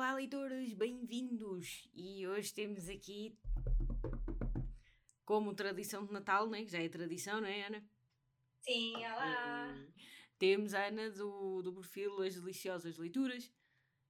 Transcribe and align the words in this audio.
Olá, 0.00 0.14
leitores, 0.14 0.72
bem-vindos! 0.72 1.86
E 1.92 2.26
hoje 2.26 2.54
temos 2.54 2.88
aqui, 2.88 3.38
como 5.26 5.52
tradição 5.52 6.06
de 6.06 6.10
Natal, 6.10 6.48
né? 6.48 6.64
já 6.64 6.82
é 6.82 6.88
tradição, 6.88 7.38
não 7.38 7.46
é, 7.46 7.66
Ana? 7.66 7.84
Sim, 8.62 8.96
olá! 8.96 9.74
Uh, 9.76 9.92
temos 10.38 10.72
a 10.72 10.86
Ana 10.86 11.10
do, 11.10 11.60
do 11.60 11.74
perfil 11.74 12.22
As 12.22 12.34
Deliciosas 12.34 12.96
Leituras. 12.96 13.52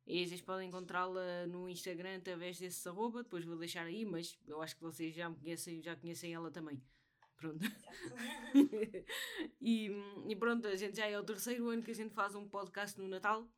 E 0.06 0.24
vocês 0.24 0.40
podem 0.40 0.68
encontrá-la 0.68 1.48
no 1.48 1.68
Instagram 1.68 2.18
através 2.18 2.56
desse 2.60 2.88
arroba, 2.88 3.24
depois 3.24 3.44
vou 3.44 3.56
deixar 3.56 3.84
aí, 3.84 4.04
mas 4.04 4.38
eu 4.46 4.62
acho 4.62 4.76
que 4.76 4.82
vocês 4.82 5.12
já 5.12 5.28
me 5.28 5.34
conhecem, 5.34 5.82
já 5.82 5.96
conhecem 5.96 6.32
ela 6.32 6.52
também. 6.52 6.80
Pronto. 7.34 7.64
e, 9.60 9.90
e, 10.28 10.36
pronto, 10.36 10.68
a 10.68 10.76
gente 10.76 10.98
já 10.98 11.06
é 11.08 11.18
o 11.18 11.24
terceiro 11.24 11.68
ano 11.68 11.82
que 11.82 11.90
a 11.90 11.94
gente 11.94 12.14
faz 12.14 12.36
um 12.36 12.48
podcast 12.48 12.96
no 12.96 13.08
Natal. 13.08 13.50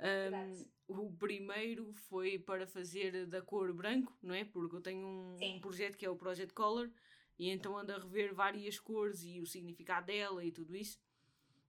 Um, 0.00 0.64
o 0.88 1.12
primeiro 1.12 1.92
foi 1.92 2.38
para 2.38 2.66
fazer 2.66 3.26
da 3.26 3.40
cor 3.40 3.72
branco, 3.72 4.16
não 4.22 4.34
é? 4.34 4.44
Porque 4.44 4.76
eu 4.76 4.80
tenho 4.80 5.06
um, 5.06 5.36
um, 5.40 5.60
projeto 5.60 5.96
que 5.96 6.04
é 6.04 6.10
o 6.10 6.16
Project 6.16 6.52
Color 6.54 6.90
e 7.38 7.50
então 7.50 7.76
ando 7.76 7.92
a 7.92 7.98
rever 7.98 8.34
várias 8.34 8.78
cores 8.78 9.22
e 9.22 9.40
o 9.40 9.46
significado 9.46 10.06
dela 10.06 10.44
e 10.44 10.50
tudo 10.50 10.76
isso. 10.76 11.00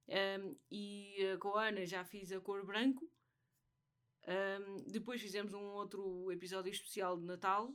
Um, 0.08 0.56
e 0.70 1.18
com 1.40 1.56
a 1.56 1.68
Ana 1.68 1.86
já 1.86 2.04
fiz 2.04 2.32
a 2.32 2.40
cor 2.40 2.66
branco. 2.66 3.10
depois 4.88 5.22
fizemos 5.22 5.54
um 5.54 5.64
outro 5.64 6.32
episódio 6.32 6.72
especial 6.72 7.18
de 7.18 7.26
Natal. 7.26 7.74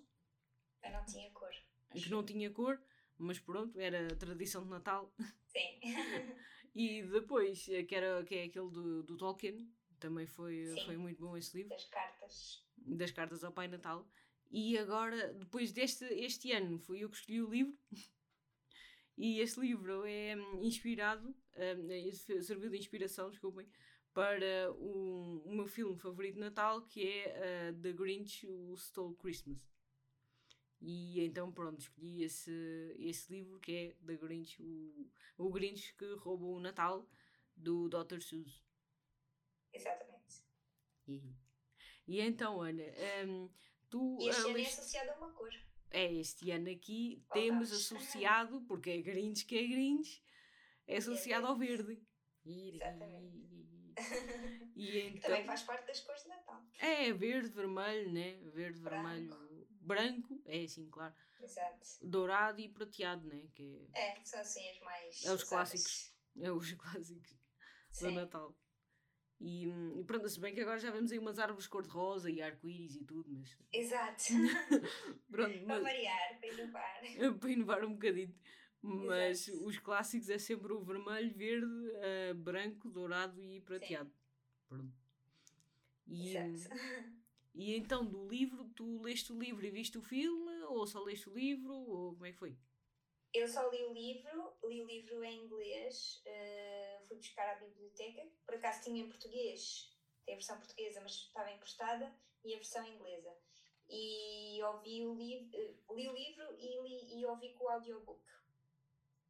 Eu 0.83 0.93
não 0.93 1.05
tinha 1.05 1.31
cor. 1.31 1.51
Que 1.91 2.11
não 2.11 2.25
tinha 2.25 2.51
cor 2.51 2.81
mas 3.19 3.39
pronto, 3.41 3.79
era 3.81 4.07
tradição 4.15 4.63
de 4.63 4.71
Natal. 4.71 5.13
Sim. 5.49 5.81
e 6.75 7.03
depois, 7.03 7.69
eh, 7.69 7.83
que, 7.83 7.95
era, 7.95 8.25
que 8.25 8.37
é 8.37 8.45
aquele 8.45 8.71
do, 8.71 9.03
do 9.03 9.17
Tolkien, 9.17 9.69
também 9.99 10.27
foi, 10.27 10.75
foi 10.85 10.97
muito 10.97 11.21
bom 11.21 11.37
esse 11.37 11.57
livro. 11.57 11.71
Das 11.71 11.85
cartas. 11.85 12.65
Das 12.77 13.11
cartas 13.11 13.45
ao 13.45 13.53
Pai 13.53 13.69
Natal. 13.69 14.09
E 14.51 14.79
agora, 14.79 15.33
depois 15.35 15.73
deste 15.73 16.05
este 16.05 16.53
ano, 16.53 16.79
fui 16.79 17.05
eu 17.05 17.11
que 17.11 17.17
escolhi 17.17 17.43
o 17.43 17.51
livro. 17.51 17.79
E 19.21 19.41
este 19.41 19.59
livro 19.59 20.07
é 20.07 20.37
hum, 20.37 20.63
inspirado, 20.63 21.35
um, 21.57 22.41
serviu 22.41 22.71
de 22.71 22.79
inspiração, 22.79 23.29
desculpem, 23.29 23.69
para 24.15 24.73
o, 24.75 25.43
o 25.45 25.53
meu 25.57 25.67
filme 25.67 25.99
favorito 25.99 26.35
de 26.35 26.41
Natal, 26.41 26.83
que 26.83 27.05
é 27.05 27.73
uh, 27.73 27.83
The 27.83 27.93
Grinch 27.95 28.47
Who 28.47 28.77
Stole 28.77 29.17
Christmas. 29.17 29.59
E 30.81 31.21
então, 31.21 31.51
pronto, 31.51 31.81
escolhi 31.81 32.23
esse, 32.23 32.95
esse 32.97 33.33
livro 33.33 33.59
que 33.59 33.73
é 33.73 33.97
The 34.07 34.17
Grinch, 34.17 34.63
o, 34.63 35.11
o 35.37 35.51
Grinch 35.51 35.95
que 35.97 36.15
roubou 36.15 36.55
o 36.55 36.61
Natal, 36.61 37.05
do 37.57 37.89
Dr. 37.89 38.21
Seuss. 38.21 38.63
Exatamente. 39.73 40.45
E, 41.07 41.23
e 42.07 42.21
então, 42.21 42.61
Ana, 42.61 42.83
um, 43.27 43.51
tu. 43.89 44.19
Este 44.21 44.41
ano 44.49 44.59
é 44.59 44.63
associado 44.63 45.11
a 45.11 45.15
uma 45.17 45.33
cor. 45.33 45.51
É, 45.91 46.13
este 46.13 46.51
ano 46.51 46.71
aqui 46.71 47.25
oh, 47.31 47.33
temos 47.33 47.73
associado, 47.73 48.61
porque 48.63 48.91
é 48.91 49.01
Grinch 49.01 49.47
que 49.47 49.57
é 49.57 49.67
Grinch, 49.67 50.23
é 50.87 50.99
associado 50.99 51.47
é 51.47 51.49
ao 51.49 51.57
verde. 51.57 52.03
Exatamente. 52.45 53.49
E 54.77 54.99
então, 55.17 55.31
Também 55.31 55.45
faz 55.45 55.63
parte 55.63 55.87
das 55.87 56.01
cores 56.01 56.23
de 56.23 56.29
Natal. 56.29 56.63
É, 56.79 57.13
verde, 57.13 57.49
vermelho, 57.49 58.13
né? 58.13 58.35
Verde, 58.53 58.81
branco. 58.81 59.09
vermelho, 59.09 59.69
branco, 59.81 60.43
é 60.45 60.65
assim, 60.65 60.89
claro. 60.91 61.15
Exato. 61.41 61.87
Dourado 62.03 62.61
e 62.61 62.69
prateado, 62.69 63.27
né? 63.27 63.49
Que 63.55 63.89
é, 63.95 64.19
é 64.19 64.25
são 64.25 64.41
assim 64.41 64.69
as 64.71 64.81
mais. 64.81 65.25
É 65.25 65.33
os 65.33 65.45
clássicos. 65.45 66.15
É 66.41 66.53
os 66.53 66.73
clássicos 66.75 67.39
Sim. 67.91 68.09
do 68.09 68.13
Natal. 68.13 68.57
E, 69.41 69.69
e 69.69 70.05
pronto, 70.05 70.29
se 70.29 70.41
bem 70.41 70.53
que 70.53 70.61
agora 70.61 70.79
já 70.81 70.91
vemos 70.91 71.13
aí 71.13 71.19
umas 71.19 71.39
árvores 71.39 71.67
cor-de-rosa 71.69 72.29
e 72.31 72.43
arco-íris 72.43 72.97
e 72.97 73.05
tudo, 73.05 73.31
mas. 73.31 73.57
Exato. 73.73 74.25
pronto, 75.31 75.65
para 75.65 75.81
variar, 75.81 76.41
para 76.41 76.49
inovar. 76.49 77.01
para 77.39 77.51
inovar 77.51 77.85
um 77.85 77.93
bocadinho. 77.93 78.35
Mas 78.81 79.49
Exato. 79.49 79.67
os 79.67 79.79
clássicos 79.79 80.29
é 80.29 80.39
sempre 80.39 80.73
o 80.73 80.81
vermelho, 80.81 81.35
verde, 81.35 81.67
uh, 81.67 82.35
branco, 82.35 82.89
dourado 82.89 83.41
e 83.41 83.61
prateado. 83.61 84.11
Sim. 84.11 84.17
Pronto. 84.69 84.95
E, 86.07 86.37
Exato. 86.37 86.75
E 87.55 87.75
então, 87.75 88.07
do 88.07 88.29
livro, 88.29 88.71
tu 88.77 89.03
leste 89.03 89.33
o 89.33 89.39
livro 89.39 89.67
e 89.67 89.71
viste 89.73 89.99
o 89.99 90.03
filme? 90.03 90.63
Ou 90.69 90.87
só 90.87 91.03
leste 91.03 91.29
o 91.29 91.35
livro? 91.35 91.75
Ou 91.75 92.13
como 92.13 92.25
é 92.25 92.31
que 92.31 92.39
foi? 92.39 92.57
Eu 93.35 93.49
só 93.49 93.69
li 93.71 93.85
o 93.85 93.93
livro, 93.93 94.53
li 94.65 94.81
o 94.81 94.87
livro 94.87 95.25
em 95.25 95.45
inglês, 95.45 96.23
uh, 96.25 96.78
fui 97.09 97.17
buscar 97.17 97.49
à 97.49 97.59
biblioteca. 97.59 98.23
Por 98.45 98.55
acaso 98.55 98.83
tinha 98.85 99.03
em 99.03 99.09
português, 99.09 99.91
tem 100.25 100.35
a 100.35 100.37
versão 100.37 100.59
portuguesa, 100.59 101.01
mas 101.01 101.13
estava 101.13 101.51
emprestada, 101.51 102.15
e 102.45 102.55
a 102.55 102.57
versão 102.57 102.87
inglesa. 102.87 103.35
E 103.89 104.63
ouvi 104.63 105.05
o 105.05 105.15
livro, 105.15 105.59
uh, 105.59 105.97
li 105.97 106.09
o 106.09 106.13
livro 106.13 106.45
e, 106.59 106.81
li, 106.83 107.21
e 107.21 107.27
ouvi 107.27 107.53
com 107.55 107.65
o 107.65 107.69
audiobook. 107.69 108.23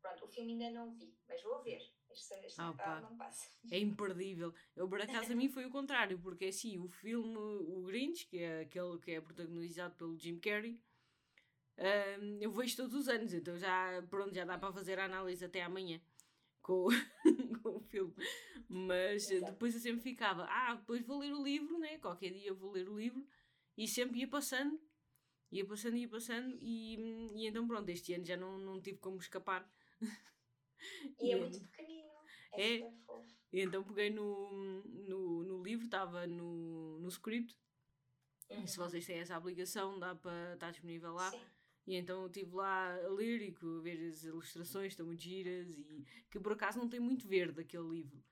Pronto, 0.03 0.25
o 0.25 0.28
filme 0.28 0.53
ainda 0.53 0.71
não 0.71 0.93
vi, 0.93 1.16
mas 1.28 1.43
vou 1.43 1.62
ver. 1.62 1.81
Este, 2.11 2.34
este 2.47 2.61
ah, 2.61 2.72
Natal 2.72 3.03
não 3.03 3.16
passa. 3.16 3.49
É 3.71 3.78
imperdível. 3.78 4.53
Eu, 4.75 4.89
por 4.89 5.00
acaso, 5.00 5.33
a 5.33 5.37
mim 5.37 5.49
foi 5.49 5.66
o 5.66 5.71
contrário, 5.71 6.19
porque 6.19 6.47
assim, 6.47 6.78
o 6.78 6.89
filme 6.89 7.37
O 7.37 7.83
Grinch, 7.83 8.27
que 8.27 8.39
é 8.39 8.60
aquele 8.62 8.99
que 8.99 9.12
é 9.12 9.21
protagonizado 9.21 9.95
pelo 9.95 10.19
Jim 10.19 10.39
Carrey, 10.41 10.81
um, 12.21 12.39
eu 12.41 12.50
vejo 12.50 12.77
todos 12.77 12.95
os 12.95 13.09
anos, 13.09 13.33
então 13.33 13.56
já, 13.56 14.03
pronto, 14.10 14.34
já 14.34 14.45
dá 14.45 14.59
para 14.59 14.72
fazer 14.72 14.99
a 14.99 15.05
análise 15.05 15.45
até 15.45 15.62
amanhã 15.62 16.00
com, 16.69 16.89
filme. 17.88 18.15
Mas 18.69 19.31
Exato. 19.31 19.53
depois 19.53 19.75
eu 19.75 19.81
sempre 19.81 20.00
ficava, 20.00 20.44
ah, 20.44 20.75
depois 20.75 21.04
vou 21.04 21.19
ler 21.19 21.32
o 21.32 21.43
livro, 21.43 21.78
né? 21.78 21.99
Qualquer 21.99 22.31
dia 22.32 22.53
vou 22.53 22.71
ler 22.71 22.88
o 22.88 22.99
livro, 22.99 23.26
e 23.76 23.87
sempre 23.87 24.21
ia 24.21 24.28
passando, 24.28 24.81
ia 25.50 25.65
passando, 25.65 25.97
ia 25.97 26.09
passando, 26.09 26.59
e, 26.60 26.97
e 27.34 27.47
então 27.47 27.66
pronto, 27.66 27.88
este 27.88 28.15
ano 28.15 28.25
já 28.25 28.37
não, 28.37 28.59
não 28.59 28.81
tive 28.81 28.98
como 28.98 29.19
escapar. 29.19 29.69
E, 31.19 31.28
e 31.28 31.32
é 31.32 31.37
muito 31.37 31.60
pequenino. 31.60 32.09
É, 32.53 32.78
é 32.78 32.91
E 33.53 33.60
então 33.60 33.82
peguei 33.82 34.10
no, 34.10 34.82
no, 34.84 35.43
no 35.43 35.62
livro, 35.62 35.84
estava 35.84 36.27
no, 36.27 36.98
no 36.98 37.09
script. 37.09 37.56
Uhum. 38.50 38.65
E 38.65 38.69
se 38.69 38.77
vocês 38.77 39.04
têm 39.04 39.19
essa 39.19 39.37
aplicação, 39.37 39.98
dá 39.98 40.15
para 40.15 40.54
estar 40.54 40.71
disponível 40.71 41.12
lá. 41.12 41.31
Sim. 41.31 41.41
E 41.88 41.97
então 41.97 42.21
eu 42.21 42.26
estive 42.26 42.54
lá 42.54 42.94
a 43.03 43.09
ler 43.09 43.41
e 43.41 43.56
a 43.62 43.81
ver 43.81 44.10
as 44.10 44.22
ilustrações, 44.22 44.93
estão 44.93 45.06
muito 45.06 45.22
giras 45.22 45.71
e 45.71 46.04
que 46.31 46.38
por 46.38 46.53
acaso 46.53 46.78
não 46.78 46.87
tem 46.87 47.00
muito 47.00 47.26
verde 47.26 47.62
aquele 47.62 47.88
livro. 47.88 48.22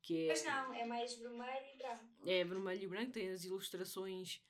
Que 0.00 0.24
é, 0.24 0.28
Mas 0.28 0.42
não, 0.42 0.72
é 0.72 0.86
mais 0.86 1.14
vermelho 1.14 1.66
e 1.74 1.76
branco. 1.76 2.04
É 2.26 2.44
vermelho 2.44 2.82
e 2.82 2.86
branco, 2.86 3.12
tem 3.12 3.28
as 3.28 3.44
ilustrações 3.44 4.42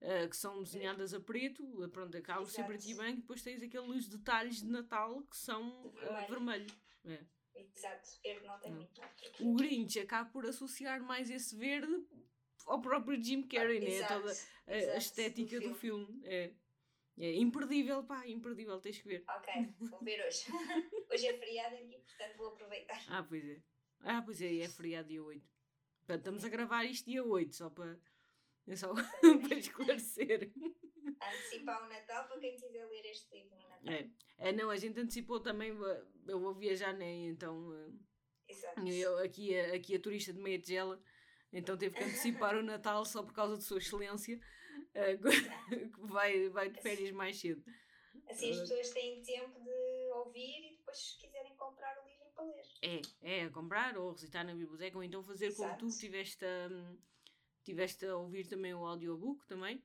uh, 0.00 0.28
que 0.28 0.36
são 0.36 0.60
desenhadas 0.60 1.14
a 1.14 1.20
preto, 1.20 1.64
pronto, 1.92 2.16
acabam 2.16 2.44
ser 2.46 2.64
preto 2.64 2.84
e 2.84 2.94
branco, 2.94 3.18
e 3.18 3.20
depois 3.20 3.42
tens 3.42 3.62
aqueles 3.62 4.08
detalhes 4.08 4.56
de 4.56 4.68
Natal 4.68 5.22
que 5.30 5.36
são 5.36 5.86
uh, 5.86 5.92
vermelho. 5.92 6.26
vermelho. 6.28 6.66
É. 7.04 7.24
Exato, 7.54 8.08
verde 8.24 8.44
não 8.44 8.58
tem 8.58 8.72
muito. 8.72 9.00
O 9.38 9.54
Grinch 9.54 10.00
acaba 10.00 10.28
por 10.30 10.44
associar 10.46 11.00
mais 11.00 11.30
esse 11.30 11.54
verde 11.54 12.04
ao 12.66 12.80
próprio 12.80 13.22
Jim 13.22 13.42
Carrey, 13.42 13.78
ah, 13.78 14.00
né? 14.00 14.08
Toda 14.08 14.32
a, 14.66 14.94
a 14.94 14.96
estética 14.96 15.60
do 15.60 15.74
filme. 15.76 16.06
Do 16.06 16.12
filme. 16.12 16.26
É. 16.26 16.52
É 17.20 17.34
imperdível, 17.34 18.02
pá, 18.02 18.26
imperdível, 18.26 18.80
tens 18.80 18.98
que 18.98 19.06
ver. 19.06 19.24
Ok, 19.28 19.74
vou 19.90 20.02
ver 20.02 20.26
hoje. 20.26 20.46
hoje 21.12 21.26
é 21.26 21.36
feriado 21.36 21.76
aqui, 21.76 21.98
portanto 21.98 22.36
vou 22.38 22.48
aproveitar. 22.48 22.98
Ah, 23.08 23.22
pois 23.22 23.44
é. 23.44 23.62
Ah, 24.00 24.22
pois 24.22 24.40
é, 24.40 24.60
é 24.60 24.68
feriado 24.68 25.08
dia 25.08 25.22
8. 25.22 25.46
Portanto, 25.98 26.18
estamos 26.20 26.44
a 26.46 26.48
gravar 26.48 26.84
isto 26.84 27.10
dia 27.10 27.22
8, 27.22 27.54
só 27.54 27.68
para 27.68 28.00
é 28.66 28.74
só 28.76 28.94
para 28.94 29.02
esclarecer. 29.58 30.50
Antecipar 31.20 31.84
o 31.84 31.88
Natal 31.88 32.26
para 32.26 32.40
quem 32.40 32.56
quiser 32.56 32.86
ler 32.86 33.04
este 33.04 33.34
livro 33.34 33.56
no 33.56 33.68
Natal. 33.68 33.92
É. 33.92 34.10
é 34.38 34.52
não, 34.52 34.70
a 34.70 34.76
gente 34.76 34.98
antecipou 34.98 35.40
também, 35.40 35.76
eu 36.26 36.40
vou 36.40 36.54
viajar, 36.54 36.94
né? 36.94 37.26
Então. 37.26 37.74
Eh, 37.74 38.52
Exato. 38.52 38.86
Eu, 38.88 39.18
aqui, 39.18 39.58
aqui 39.60 39.94
a 39.94 40.00
turista 40.00 40.32
de 40.32 40.40
meia 40.40 40.58
tigela, 40.58 41.00
então 41.52 41.76
teve 41.76 41.96
que 41.96 42.02
antecipar 42.02 42.56
o 42.56 42.62
Natal 42.62 43.04
só 43.04 43.22
por 43.22 43.34
causa 43.34 43.58
de 43.58 43.64
Sua 43.64 43.78
Excelência, 43.78 44.40
que 45.94 46.06
vai, 46.06 46.48
vai 46.48 46.70
de 46.70 46.80
férias 46.80 47.10
mais 47.12 47.38
cedo. 47.38 47.62
Assim 48.28 48.50
as 48.50 48.60
pessoas 48.60 48.90
têm 48.90 49.22
tempo 49.22 49.60
de 49.60 50.10
ouvir 50.14 50.64
e 50.64 50.76
depois, 50.76 50.98
se 50.98 51.18
quiserem 51.18 51.56
comprar 51.56 51.96
o 52.02 52.08
livro 52.08 52.26
para 52.34 52.44
ler. 52.44 52.62
É, 52.82 53.44
é, 53.44 53.50
comprar 53.50 53.96
ou 53.96 54.12
recitar 54.12 54.44
na 54.44 54.54
biblioteca, 54.54 54.96
ou 54.96 55.02
então 55.02 55.22
fazer 55.22 55.46
Exato. 55.46 55.78
como 55.78 55.92
tu 55.92 55.98
tiveste 55.98 56.44
a. 56.44 56.68
Um, 56.70 56.98
Tiveste 57.62 58.06
a 58.06 58.16
ouvir 58.16 58.48
também 58.48 58.74
o 58.74 58.86
audiobook 58.86 59.46
também? 59.46 59.82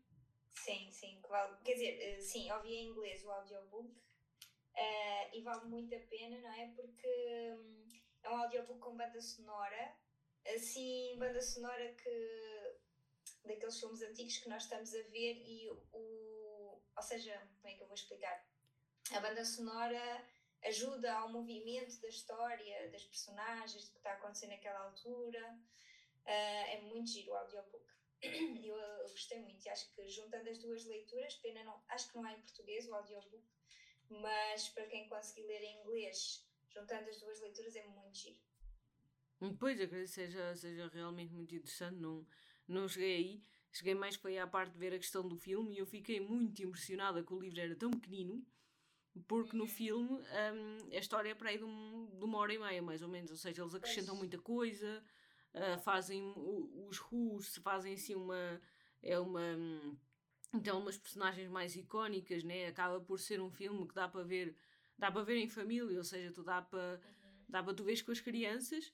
Sim, 0.53 0.89
sim. 0.91 1.21
Quer 1.63 1.73
dizer, 1.73 2.01
eh, 2.01 2.21
sim, 2.21 2.49
ouvi 2.51 2.73
em 2.73 2.87
inglês 2.87 3.23
o 3.25 3.31
audiobook 3.31 3.89
uh, 3.89 5.29
e 5.33 5.41
vale 5.41 5.65
muito 5.65 5.93
a 5.93 5.99
pena, 5.99 6.39
não 6.39 6.53
é? 6.53 6.67
Porque 6.73 7.07
um, 7.53 7.87
é 8.23 8.29
um 8.29 8.37
audiobook 8.37 8.79
com 8.79 8.95
banda 8.95 9.19
sonora, 9.19 9.93
assim, 10.47 11.17
banda 11.19 11.41
sonora 11.41 11.93
que 11.95 12.09
daqueles 13.47 13.79
filmes 13.79 14.01
antigos 14.01 14.37
que 14.37 14.49
nós 14.49 14.63
estamos 14.63 14.93
a 14.93 15.01
ver 15.03 15.35
e 15.45 15.69
o. 15.93 16.81
Ou 16.95 17.03
seja, 17.03 17.37
como 17.61 17.73
é 17.73 17.77
que 17.77 17.83
eu 17.83 17.87
vou 17.87 17.95
explicar? 17.95 18.47
A 19.11 19.19
banda 19.19 19.43
sonora 19.43 20.25
ajuda 20.63 21.13
ao 21.13 21.29
movimento 21.29 21.99
da 22.01 22.07
história, 22.07 22.89
das 22.91 23.03
personagens, 23.03 23.85
do 23.85 23.91
que 23.91 23.97
está 23.97 24.13
acontecendo 24.13 24.51
naquela 24.51 24.79
altura. 24.79 25.59
Uh, 26.25 26.65
é 26.71 26.81
muito 26.81 27.11
giro 27.11 27.31
o 27.31 27.35
audiobook. 27.35 27.85
eu, 28.21 28.75
eu 28.75 29.09
gostei 29.09 29.39
muito 29.39 29.63
e 29.65 29.69
acho 29.69 29.93
que 29.93 30.09
juntando 30.09 30.49
as 30.49 30.57
duas 30.57 30.85
leituras, 30.85 31.35
pena 31.35 31.63
não, 31.63 31.83
acho 31.89 32.09
que 32.09 32.15
não 32.15 32.25
há 32.25 32.33
em 32.33 32.41
português 32.41 32.87
o 32.87 32.95
audiobook, 32.95 33.43
mas 34.09 34.69
para 34.69 34.87
quem 34.87 35.07
conseguir 35.07 35.43
ler 35.43 35.61
em 35.61 35.81
inglês, 35.81 36.47
juntando 36.69 37.09
as 37.09 37.19
duas 37.19 37.39
leituras, 37.41 37.75
é 37.75 37.83
muito 37.83 38.17
giro. 38.17 38.39
Pois, 39.59 39.79
acredito 39.79 40.07
que 40.07 40.07
seja, 40.07 40.55
seja 40.55 40.87
realmente 40.87 41.33
muito 41.33 41.53
interessante. 41.53 41.97
Não, 41.97 42.25
não 42.67 42.87
cheguei 42.87 43.15
aí. 43.15 43.43
Cheguei 43.71 43.93
mais 43.93 44.15
foi 44.15 44.37
à 44.37 44.47
parte 44.47 44.71
de 44.71 44.79
ver 44.79 44.93
a 44.93 44.97
questão 44.97 45.27
do 45.27 45.35
filme 45.35 45.75
e 45.75 45.79
eu 45.79 45.85
fiquei 45.85 46.19
muito 46.19 46.63
impressionada 46.63 47.21
que 47.21 47.33
o 47.33 47.39
livro 47.39 47.59
era 47.59 47.75
tão 47.75 47.91
pequenino, 47.91 48.41
porque 49.27 49.55
no 49.55 49.67
filme 49.67 50.09
um, 50.09 50.95
a 50.95 50.97
história 50.97 51.29
é 51.29 51.35
para 51.35 51.49
aí 51.49 51.57
de, 51.57 51.65
um, 51.65 52.09
de, 52.17 52.23
uma 52.23 52.37
hora 52.37 52.53
e 52.53 52.57
meia, 52.57 52.81
mais 52.81 53.01
ou 53.01 53.09
menos. 53.09 53.31
Ou 53.31 53.37
seja, 53.37 53.61
eles 53.61 53.75
acrescentam 53.75 54.15
muita 54.15 54.37
coisa, 54.37 55.03
uh, 55.53 55.79
fazem 55.81 56.33
os 56.87 56.99
Who's, 56.99 57.57
fazem 57.57 57.93
assim 57.95 58.15
uma. 58.15 58.61
É 59.03 59.19
uma. 59.19 59.41
Então, 60.53 60.79
umas 60.79 60.97
personagens 60.97 61.49
mais 61.49 61.75
icónicas, 61.75 62.43
né? 62.45 62.67
Acaba 62.67 63.01
por 63.01 63.19
ser 63.19 63.41
um 63.41 63.51
filme 63.51 63.85
que 63.85 63.93
dá 63.93 64.07
para 64.07 64.23
ver, 64.23 64.55
dá 64.97 65.11
para 65.11 65.23
ver 65.23 65.35
em 65.37 65.49
família, 65.49 65.97
ou 65.97 66.03
seja, 66.03 66.31
tu 66.31 66.43
dá 66.43 66.61
para, 66.61 67.01
uhum. 67.03 67.45
dá 67.49 67.61
para 67.61 67.73
tu 67.73 67.83
ver 67.83 68.01
com 68.03 68.11
as 68.13 68.21
crianças 68.21 68.93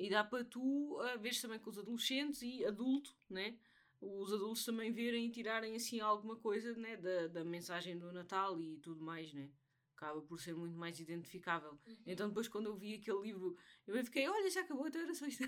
e 0.00 0.08
dá 0.08 0.24
para 0.24 0.42
tu 0.42 0.98
uh, 0.98 1.18
veres 1.18 1.42
também 1.42 1.58
com 1.58 1.68
os 1.68 1.78
adolescentes 1.78 2.40
e 2.40 2.64
adulto, 2.64 3.14
né? 3.28 3.58
Os 4.00 4.32
adultos 4.32 4.64
também 4.64 4.90
verem 4.90 5.26
e 5.26 5.30
tirarem 5.30 5.76
assim 5.76 6.00
alguma 6.00 6.36
coisa 6.36 6.74
né? 6.74 6.96
da, 6.96 7.26
da 7.26 7.44
mensagem 7.44 7.98
do 7.98 8.10
Natal 8.10 8.58
e 8.62 8.78
tudo 8.78 9.02
mais, 9.02 9.30
né? 9.34 9.50
Acaba 9.94 10.22
por 10.22 10.40
ser 10.40 10.54
muito 10.54 10.74
mais 10.74 10.98
identificável. 10.98 11.78
Uhum. 11.86 11.96
Então 12.06 12.28
depois 12.28 12.48
quando 12.48 12.70
eu 12.70 12.76
vi 12.76 12.94
aquele 12.94 13.20
livro, 13.20 13.54
eu 13.86 14.02
fiquei, 14.02 14.26
olha, 14.26 14.48
já 14.48 14.62
acabou, 14.62 14.88
então 14.88 15.02
era 15.02 15.14
só 15.14 15.26
isto. 15.26 15.44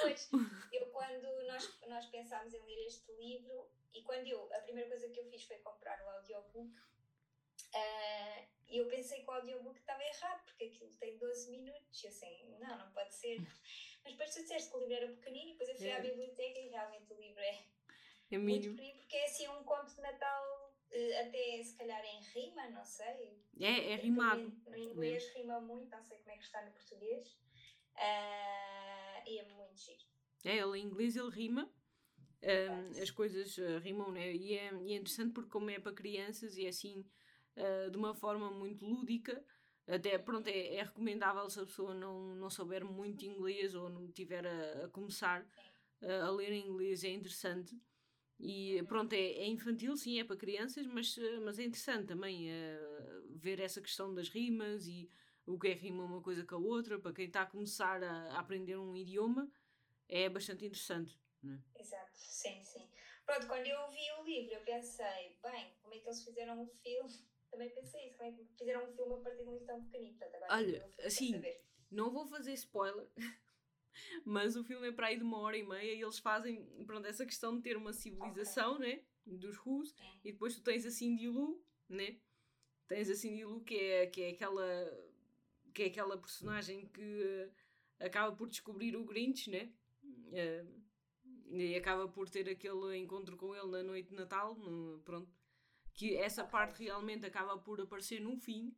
Pois, 0.00 0.28
eu 0.72 0.86
quando 0.86 1.46
nós, 1.46 1.78
nós 1.88 2.06
pensámos 2.06 2.52
em 2.52 2.66
ler 2.66 2.86
este 2.86 3.12
livro 3.12 3.70
e 3.94 4.02
quando 4.02 4.26
eu, 4.26 4.52
a 4.52 4.58
primeira 4.58 4.90
coisa 4.90 5.08
que 5.08 5.20
eu 5.20 5.30
fiz 5.30 5.44
foi 5.44 5.58
comprar 5.58 6.04
o 6.04 6.08
audiobook 6.16 6.74
Uh, 7.74 8.50
e 8.68 8.78
eu 8.78 8.86
pensei 8.86 9.22
que 9.22 9.28
o 9.28 9.32
audiobook 9.32 9.78
estava 9.78 10.02
errado, 10.02 10.44
porque 10.44 10.64
aquilo 10.64 10.90
tem 10.98 11.18
12 11.18 11.50
minutos. 11.50 12.04
E 12.04 12.06
assim, 12.06 12.56
não, 12.60 12.78
não 12.78 12.92
pode 12.92 13.12
ser. 13.14 13.38
Mas 14.04 14.12
depois 14.12 14.34
tu 14.34 14.42
disseste 14.42 14.70
que 14.70 14.76
o 14.76 14.80
livro 14.80 14.94
era 14.94 15.12
pequenino, 15.12 15.50
e 15.50 15.52
depois 15.52 15.68
eu 15.70 15.76
fui 15.76 15.88
é. 15.88 15.96
à 15.96 16.00
biblioteca 16.00 16.60
e 16.60 16.68
realmente 16.68 17.12
o 17.12 17.20
livro 17.20 17.40
é, 17.40 17.64
é 18.30 18.38
muito 18.38 18.70
pequenino, 18.70 18.98
porque 19.00 19.16
é 19.16 19.24
assim 19.26 19.48
um 19.48 19.64
conto 19.64 19.94
de 19.94 20.00
Natal, 20.00 20.74
uh, 20.90 21.26
até 21.26 21.62
se 21.62 21.76
calhar 21.76 22.02
em 22.04 22.22
rima, 22.22 22.70
não 22.70 22.84
sei. 22.84 23.44
É, 23.58 23.92
é 23.92 23.96
rimado. 23.96 24.50
No 24.66 24.76
inglês 24.76 25.24
é. 25.24 25.38
rima 25.38 25.60
muito, 25.60 25.90
não 25.90 26.02
sei 26.04 26.18
como 26.18 26.30
é 26.30 26.36
que 26.36 26.44
está 26.44 26.64
no 26.64 26.72
português. 26.72 27.28
Uh, 27.96 29.28
e 29.28 29.38
é 29.38 29.44
muito 29.48 29.76
giro. 29.76 30.04
É, 30.44 30.56
ele 30.56 30.78
em 30.78 30.84
inglês 30.84 31.16
ele 31.16 31.30
rima. 31.30 31.70
Um, 32.42 33.02
as 33.02 33.10
coisas 33.10 33.58
uh, 33.58 33.78
rimam, 33.80 34.10
né? 34.10 34.32
E 34.32 34.56
é, 34.56 34.72
e 34.72 34.94
é 34.94 34.96
interessante 34.96 35.34
porque, 35.34 35.50
como 35.50 35.68
é 35.68 35.78
para 35.78 35.92
crianças 35.92 36.56
e 36.56 36.64
é 36.64 36.70
assim 36.70 37.04
uh, 37.60 37.90
de 37.90 37.96
uma 37.96 38.14
forma 38.14 38.50
muito 38.50 38.84
lúdica. 38.84 39.44
Até, 39.86 40.18
pronto, 40.18 40.46
é, 40.48 40.76
é, 40.76 40.82
recomendável 40.82 41.48
se 41.50 41.60
a 41.60 41.64
pessoa 41.64 41.94
não, 41.94 42.34
não 42.34 42.48
souber 42.48 42.84
muito 42.84 43.24
inglês 43.24 43.74
ou 43.74 43.88
não 43.88 44.10
tiver 44.10 44.46
a, 44.46 44.84
a 44.84 44.88
começar 44.88 45.42
uh, 46.02 46.24
a 46.26 46.30
ler 46.30 46.52
inglês, 46.52 47.02
é 47.04 47.10
interessante. 47.10 47.76
E 48.38 48.82
pronto, 48.84 49.12
é, 49.12 49.18
é, 49.18 49.46
infantil, 49.46 49.96
sim, 49.96 50.18
é 50.18 50.24
para 50.24 50.36
crianças, 50.36 50.86
mas, 50.86 51.16
mas 51.42 51.58
é 51.58 51.64
interessante 51.64 52.06
também 52.06 52.50
uh, 52.50 53.36
ver 53.36 53.60
essa 53.60 53.80
questão 53.80 54.14
das 54.14 54.28
rimas 54.28 54.86
e 54.86 55.10
o 55.44 55.58
que 55.58 55.68
é 55.68 55.74
rima 55.74 56.04
uma 56.04 56.22
coisa 56.22 56.44
com 56.44 56.54
a 56.54 56.58
outra. 56.58 56.98
Para 56.98 57.12
quem 57.12 57.26
está 57.26 57.42
a 57.42 57.46
começar 57.46 58.02
a, 58.02 58.32
a 58.32 58.38
aprender 58.38 58.78
um 58.78 58.96
idioma, 58.96 59.50
é 60.08 60.28
bastante 60.28 60.64
interessante. 60.64 61.20
É? 61.44 61.80
Exato, 61.80 62.10
sim, 62.14 62.62
sim. 62.64 62.88
Pronto, 63.26 63.46
quando 63.46 63.66
eu 63.66 63.90
vi 63.90 64.10
o 64.18 64.24
livro, 64.24 64.54
eu 64.54 64.60
pensei, 64.62 65.38
bem, 65.42 65.74
como 65.82 65.94
é 65.94 65.98
que 65.98 66.06
eles 66.06 66.24
fizeram 66.24 66.62
um 66.62 66.66
filme? 66.66 67.29
Também 67.50 67.70
pensei 67.70 68.06
isso, 68.06 68.16
como 68.16 68.30
é 68.30 68.32
que 68.32 68.44
fizeram 68.56 68.88
um 68.88 68.92
filme 68.94 69.14
a 69.14 69.16
partir 69.18 69.42
de 69.42 69.48
um 69.48 69.52
livro 69.52 69.66
tão 69.66 69.84
pequenino. 69.84 70.16
Portanto, 70.16 70.34
agora 70.36 70.54
Olha, 70.54 70.90
assim, 71.04 71.42
não 71.90 72.10
vou 72.10 72.26
fazer 72.26 72.52
spoiler, 72.54 73.08
mas 74.24 74.56
o 74.56 74.64
filme 74.64 74.88
é 74.88 74.92
para 74.92 75.08
aí 75.08 75.16
de 75.16 75.24
uma 75.24 75.38
hora 75.38 75.56
e 75.56 75.66
meia 75.66 75.92
e 75.92 76.02
eles 76.02 76.18
fazem, 76.18 76.64
pronto, 76.86 77.06
essa 77.06 77.26
questão 77.26 77.56
de 77.56 77.62
ter 77.62 77.76
uma 77.76 77.92
civilização, 77.92 78.76
okay. 78.76 78.96
né? 78.96 79.04
Dos 79.26 79.56
Rus, 79.56 79.94
e 80.24 80.32
depois 80.32 80.56
tu 80.56 80.62
tens 80.62 80.84
a 80.86 80.90
Cindy 80.90 81.28
Lou, 81.28 81.62
né? 81.88 82.18
Tens 82.88 83.10
a 83.10 83.14
Cindy 83.14 83.44
Lou 83.44 83.60
que 83.60 83.76
é, 83.76 84.06
que 84.06 84.22
é 84.22 84.30
aquela 84.30 85.10
que 85.72 85.84
é 85.84 85.86
aquela 85.86 86.18
personagem 86.18 86.88
que 86.88 87.48
acaba 88.00 88.34
por 88.34 88.48
descobrir 88.48 88.96
o 88.96 89.04
Grinch, 89.04 89.50
né? 89.50 89.72
Uh, 90.02 90.80
e 91.52 91.76
acaba 91.76 92.08
por 92.08 92.28
ter 92.28 92.48
aquele 92.48 92.96
encontro 92.96 93.36
com 93.36 93.54
ele 93.54 93.68
na 93.68 93.82
noite 93.82 94.08
de 94.08 94.16
Natal, 94.16 94.56
pronto 95.04 95.39
que 96.00 96.16
essa 96.16 96.42
parte 96.42 96.82
realmente 96.82 97.26
acaba 97.26 97.58
por 97.58 97.78
aparecer 97.78 98.22
no 98.22 98.34
fim, 98.34 98.74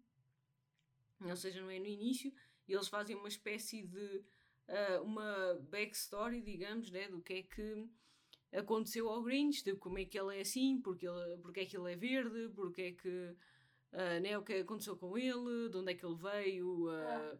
ou 1.20 1.36
seja, 1.36 1.60
não 1.60 1.70
é 1.70 1.78
no 1.78 1.86
início, 1.86 2.34
e 2.66 2.72
eles 2.72 2.88
fazem 2.88 3.14
uma 3.14 3.28
espécie 3.28 3.80
de 3.80 4.24
uh, 4.66 5.02
uma 5.04 5.54
backstory, 5.70 6.40
digamos, 6.40 6.90
né, 6.90 7.08
do 7.08 7.22
que 7.22 7.34
é 7.34 7.42
que 7.44 7.88
aconteceu 8.52 9.08
ao 9.08 9.22
Grinch, 9.22 9.62
de 9.62 9.76
como 9.76 10.00
é 10.00 10.04
que 10.04 10.18
ele 10.18 10.36
é 10.36 10.40
assim, 10.40 10.80
porque, 10.80 11.06
ele, 11.06 11.36
porque 11.36 11.60
é 11.60 11.64
que 11.64 11.76
ele 11.78 11.92
é 11.92 11.96
verde, 11.96 12.48
porque 12.56 12.82
é 12.82 12.92
que 12.92 13.08
uh, 13.08 14.20
né, 14.20 14.36
o 14.36 14.42
que 14.42 14.54
aconteceu 14.54 14.96
com 14.96 15.16
ele, 15.16 15.68
de 15.70 15.76
onde 15.76 15.92
é 15.92 15.94
que 15.94 16.04
ele 16.04 16.16
veio, 16.16 16.88
uh, 16.88 17.38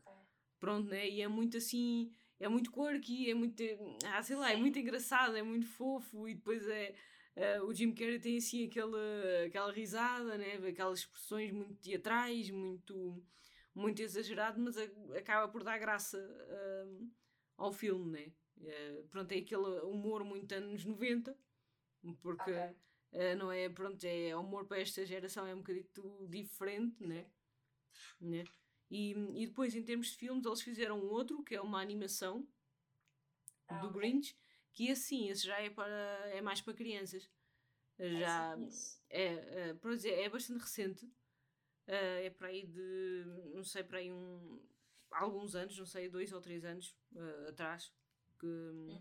pronto, 0.61 0.89
né, 0.91 1.09
e 1.09 1.21
é 1.23 1.27
muito 1.27 1.57
assim, 1.57 2.13
é 2.39 2.49
muito 2.49 2.71
quirky, 2.71 3.29
é 3.29 3.35
muito, 3.35 3.61
ah, 4.15 4.23
sei 4.23 4.37
lá, 4.37 4.53
é 4.53 4.57
muito 4.57 4.79
engraçado, 4.79 5.37
é 5.37 5.43
muito 5.43 5.67
fofo, 5.67 6.29
e 6.29 6.35
depois 6.37 6.69
é 6.69 6.95
Uh, 7.35 7.65
o 7.65 7.73
Jim 7.73 7.95
Carrey 7.95 8.19
tem 8.19 8.37
assim 8.37 8.67
aquela, 8.67 8.99
aquela 9.47 9.73
risada, 9.73 10.37
né? 10.37 10.57
aquelas 10.69 11.01
expressões 11.01 11.51
muito 11.51 11.75
teatrais, 11.77 12.51
muito, 12.51 13.25
muito 13.75 14.03
exagerado, 14.03 14.61
mas 14.61 14.77
a, 14.77 14.83
acaba 15.17 15.49
por 15.51 15.65
dar 15.65 15.79
graça 15.79 16.19
uh, 16.19 17.11
ao 17.57 17.73
filme, 17.73 18.11
né? 18.11 18.33
Uh, 18.59 19.09
pronto, 19.09 19.33
é 19.33 19.39
aquele 19.39 19.81
humor 19.85 20.25
muito 20.25 20.53
anos 20.53 20.85
90, 20.85 21.35
porque 22.21 22.51
okay. 22.51 23.35
não 23.37 23.51
é, 23.51 23.67
pronto, 23.71 24.05
é 24.05 24.37
humor 24.37 24.67
para 24.67 24.81
esta 24.81 25.05
geração 25.07 25.47
é 25.47 25.55
um 25.55 25.59
bocadito 25.59 26.27
diferente, 26.29 27.03
né? 27.03 27.27
né? 28.21 28.45
E, 28.91 29.13
e 29.35 29.47
depois, 29.47 29.75
em 29.75 29.83
termos 29.83 30.09
de 30.09 30.17
filmes, 30.19 30.45
eles 30.45 30.61
fizeram 30.61 31.01
outro 31.01 31.43
que 31.43 31.55
é 31.55 31.61
uma 31.63 31.81
animação 31.81 32.47
ah, 33.69 33.79
do 33.79 33.89
okay. 33.89 34.01
Grinch 34.01 34.37
que 34.73 34.91
assim, 34.91 35.29
esse 35.29 35.47
já 35.47 35.61
é, 35.61 35.71
para, 35.71 36.31
é 36.33 36.41
mais 36.41 36.61
para 36.61 36.75
crianças. 36.75 37.31
Já 37.99 38.59
é, 39.09 39.25
é, 39.69 39.75
por 39.75 39.95
dizer, 39.95 40.19
é 40.19 40.29
bastante 40.29 40.61
recente. 40.61 41.05
Uh, 41.87 42.23
é 42.23 42.31
para 42.31 42.49
aí 42.49 42.67
de, 42.67 43.25
não 43.55 43.65
sei, 43.65 43.83
para 43.83 43.99
aí 43.99 44.11
um, 44.11 44.61
alguns 45.11 45.55
anos, 45.55 45.77
não 45.79 45.87
sei, 45.87 46.09
dois 46.09 46.33
ou 46.33 46.41
três 46.41 46.65
anos 46.65 46.97
uh, 47.13 47.49
atrás. 47.49 47.93
Que, 48.39 48.47
uhum. 48.47 49.01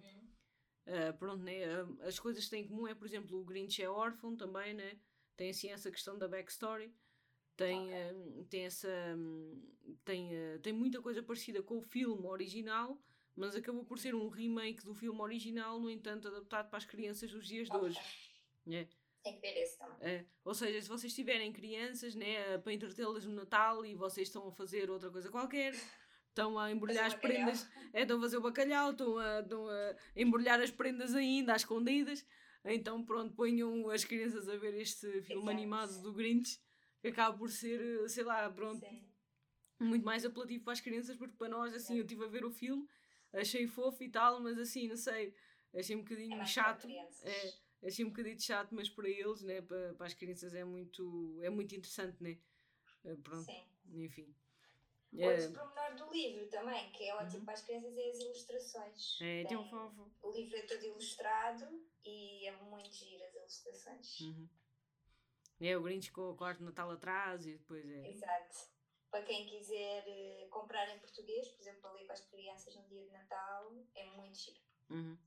uh, 0.87 1.17
pronto, 1.17 1.43
né? 1.43 1.63
As 2.01 2.19
coisas 2.19 2.43
que 2.43 2.49
têm 2.49 2.63
em 2.63 2.67
comum 2.67 2.87
é, 2.87 2.93
por 2.93 3.07
exemplo, 3.07 3.39
o 3.39 3.45
Grinch 3.45 3.81
é 3.81 3.89
órfão 3.89 4.35
também, 4.35 4.73
né? 4.73 4.99
Tem 5.37 5.49
assim 5.51 5.69
essa 5.69 5.91
questão 5.91 6.17
da 6.17 6.27
backstory. 6.27 6.93
Tem, 7.55 7.89
okay. 7.89 8.45
tem 8.49 8.65
essa. 8.65 8.89
Tem, 10.03 10.31
tem 10.61 10.73
muita 10.73 11.01
coisa 11.01 11.21
parecida 11.21 11.61
com 11.61 11.77
o 11.77 11.81
filme 11.81 12.25
original, 12.25 12.99
mas 13.35 13.55
acabou 13.55 13.85
por 13.85 13.97
ser 13.97 14.13
um 14.13 14.29
remake 14.29 14.83
do 14.83 14.93
filme 14.93 15.19
original, 15.21 15.79
no 15.79 15.89
entanto, 15.89 16.27
adaptado 16.27 16.69
para 16.69 16.77
as 16.77 16.85
crianças 16.85 17.31
dos 17.31 17.47
dias 17.47 17.69
de 17.69 17.75
hoje. 17.77 17.99
É. 18.69 18.87
Tem 19.23 19.35
que 19.35 19.41
ver 19.41 19.61
esse 19.61 19.77
também. 19.77 19.97
É. 20.01 20.25
Ou 20.43 20.53
seja, 20.53 20.81
se 20.81 20.89
vocês 20.89 21.13
tiverem 21.13 21.53
crianças 21.53 22.15
né, 22.15 22.57
para 22.57 22.73
entretê-las 22.73 23.25
no 23.25 23.33
Natal 23.33 23.85
e 23.85 23.95
vocês 23.95 24.27
estão 24.27 24.47
a 24.47 24.51
fazer 24.51 24.89
outra 24.89 25.11
coisa 25.11 25.29
qualquer, 25.29 25.73
estão 26.29 26.57
a 26.57 26.71
embrulhar 26.71 27.05
as 27.05 27.13
prendas, 27.13 27.69
é, 27.93 28.01
estão 28.01 28.17
a 28.17 28.21
fazer 28.21 28.37
o 28.37 28.41
bacalhau, 28.41 28.91
estão 28.91 29.17
a, 29.17 29.39
estão 29.41 29.67
a 29.69 29.95
embrulhar 30.15 30.59
as 30.59 30.71
prendas 30.71 31.13
ainda 31.13 31.53
às 31.53 31.61
escondidas, 31.61 32.25
então 32.65 33.03
pronto, 33.03 33.35
ponham 33.35 33.89
as 33.89 34.03
crianças 34.03 34.49
a 34.49 34.55
ver 34.55 34.73
este 34.75 35.07
filme 35.21 35.43
Exato. 35.43 35.49
animado 35.49 36.01
do 36.01 36.13
Grinch, 36.13 36.59
que 37.01 37.09
acaba 37.09 37.37
por 37.37 37.49
ser, 37.49 38.09
sei 38.09 38.23
lá, 38.23 38.49
pronto, 38.49 38.79
Sim. 38.79 39.03
muito 39.79 40.05
mais 40.05 40.25
apelativo 40.25 40.63
para 40.63 40.73
as 40.73 40.81
crianças, 40.81 41.15
porque 41.15 41.35
para 41.35 41.49
nós, 41.49 41.73
assim, 41.73 41.97
eu 41.97 42.03
estive 42.03 42.23
a 42.23 42.27
ver 42.27 42.45
o 42.45 42.51
filme 42.51 42.87
achei 43.33 43.67
fofo 43.67 44.03
e 44.03 44.09
tal, 44.09 44.41
mas 44.41 44.57
assim, 44.57 44.87
não 44.87 44.97
sei, 44.97 45.33
achei 45.73 45.95
um 45.95 46.03
bocadinho 46.03 46.41
é 46.41 46.45
chato. 46.45 46.87
É, 46.89 47.53
achei 47.87 48.05
um 48.05 48.09
bocadinho 48.09 48.39
chato, 48.39 48.73
mas 48.73 48.89
para 48.89 49.09
eles, 49.09 49.41
né, 49.41 49.61
para, 49.61 49.93
para 49.93 50.07
as 50.07 50.13
crianças 50.13 50.53
é 50.53 50.63
muito, 50.63 51.39
é 51.41 51.49
muito 51.49 51.73
interessante, 51.75 52.21
né? 52.21 52.37
Eh, 53.05 53.15
pronto, 53.23 53.45
Sim. 53.45 53.65
enfim. 53.93 54.35
Outro 55.13 55.43
é... 55.43 55.49
pormenor 55.49 55.95
do 55.95 56.13
livro 56.13 56.47
também, 56.47 56.91
que 56.91 57.03
é 57.03 57.15
ótimo 57.15 57.39
uhum. 57.39 57.45
para 57.45 57.53
as 57.53 57.61
crianças, 57.61 57.97
é 57.97 58.09
as 58.09 58.19
ilustrações. 58.19 59.17
É, 59.21 59.43
tem 59.45 59.57
um 59.57 59.69
fofo. 59.69 60.09
O 60.21 60.31
livro 60.31 60.55
é 60.55 60.61
todo 60.61 60.85
ilustrado 60.85 61.85
e 62.05 62.47
é 62.47 62.51
muito 62.63 62.89
giro 62.93 63.23
as 63.25 63.35
ilustrações. 63.35 64.19
Uhum. 64.21 64.49
É 65.59 65.77
o 65.77 65.83
Grinch 65.83 66.11
com 66.11 66.29
o 66.29 66.35
quarto 66.35 66.59
de 66.59 66.65
Natal 66.65 66.89
atrás 66.91 67.45
e 67.45 67.57
depois 67.57 67.85
é. 67.85 68.09
Exato 68.09 68.80
para 69.11 69.23
quem 69.23 69.45
quiser 69.45 70.03
uh, 70.07 70.49
comprar 70.49 70.89
em 70.95 70.99
português, 70.99 71.49
por 71.49 71.61
exemplo, 71.61 71.81
para 71.81 71.91
ler 71.91 72.05
com 72.05 72.13
as 72.13 72.25
crianças 72.25 72.75
no 72.75 72.87
dia 72.87 73.03
de 73.05 73.11
Natal, 73.11 73.73
é 73.93 74.05
muito 74.05 74.37
giro. 74.37 74.59
Uhum. 74.89 75.17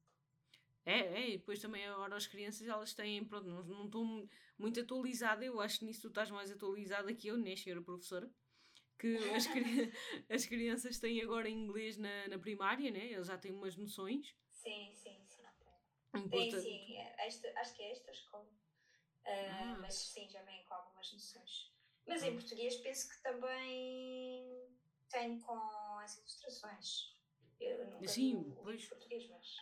É, 0.87 0.99
é, 0.99 1.29
e 1.31 1.39
depois 1.39 1.61
também 1.61 1.87
agora 1.87 2.17
as 2.17 2.27
crianças 2.27 2.67
elas 2.67 2.93
têm, 2.95 3.25
pronto, 3.25 3.47
não, 3.47 3.85
estou 3.87 4.29
muito 4.59 4.81
atualizada, 4.81 5.45
eu 5.45 5.61
acho 5.61 5.79
que 5.79 5.85
nisso 5.85 6.03
tu 6.03 6.09
estás 6.09 6.31
mais 6.31 6.51
atualizada 6.51 7.15
que 7.15 7.29
eu, 7.29 7.39
né, 7.39 7.57
senhora 7.57 7.83
professora, 7.83 8.31
que 8.99 9.17
as, 9.35 9.47
as 10.29 10.47
crianças 10.47 10.99
têm 10.99 11.23
agora 11.23 11.49
inglês 11.49 11.97
na, 11.97 12.29
na 12.29 12.39
primária, 12.39 12.91
né, 12.91 13.13
eles 13.13 13.27
já 13.27 13.39
têm 13.39 13.53
umas 13.53 13.77
noções. 13.77 14.35
Sim, 14.51 14.93
sim, 14.95 15.25
sim. 15.27 15.35
Tem, 16.31 16.51
sim, 16.61 16.97
é, 16.97 17.27
esta, 17.27 17.53
acho 17.61 17.75
que 17.75 17.83
é 17.83 17.91
esta 17.91 18.13
escola, 18.13 18.45
uh, 18.45 19.27
ah. 19.27 19.79
mas 19.81 19.95
sim, 19.95 20.29
já 20.29 20.41
vem 20.43 20.65
com 20.65 20.75
algumas 20.75 21.13
noções. 21.13 21.74
Mas 22.07 22.23
em 22.23 22.35
português 22.35 22.77
penso 22.77 23.09
que 23.09 23.23
também 23.23 24.69
tem 25.11 25.39
com 25.41 25.59
as 25.99 26.19
ilustrações. 26.19 27.15
Eu 27.61 27.87
nunca 27.91 28.09
Sim, 28.09 28.55
pois. 28.63 28.87
português, 28.87 29.29
mas. 29.29 29.57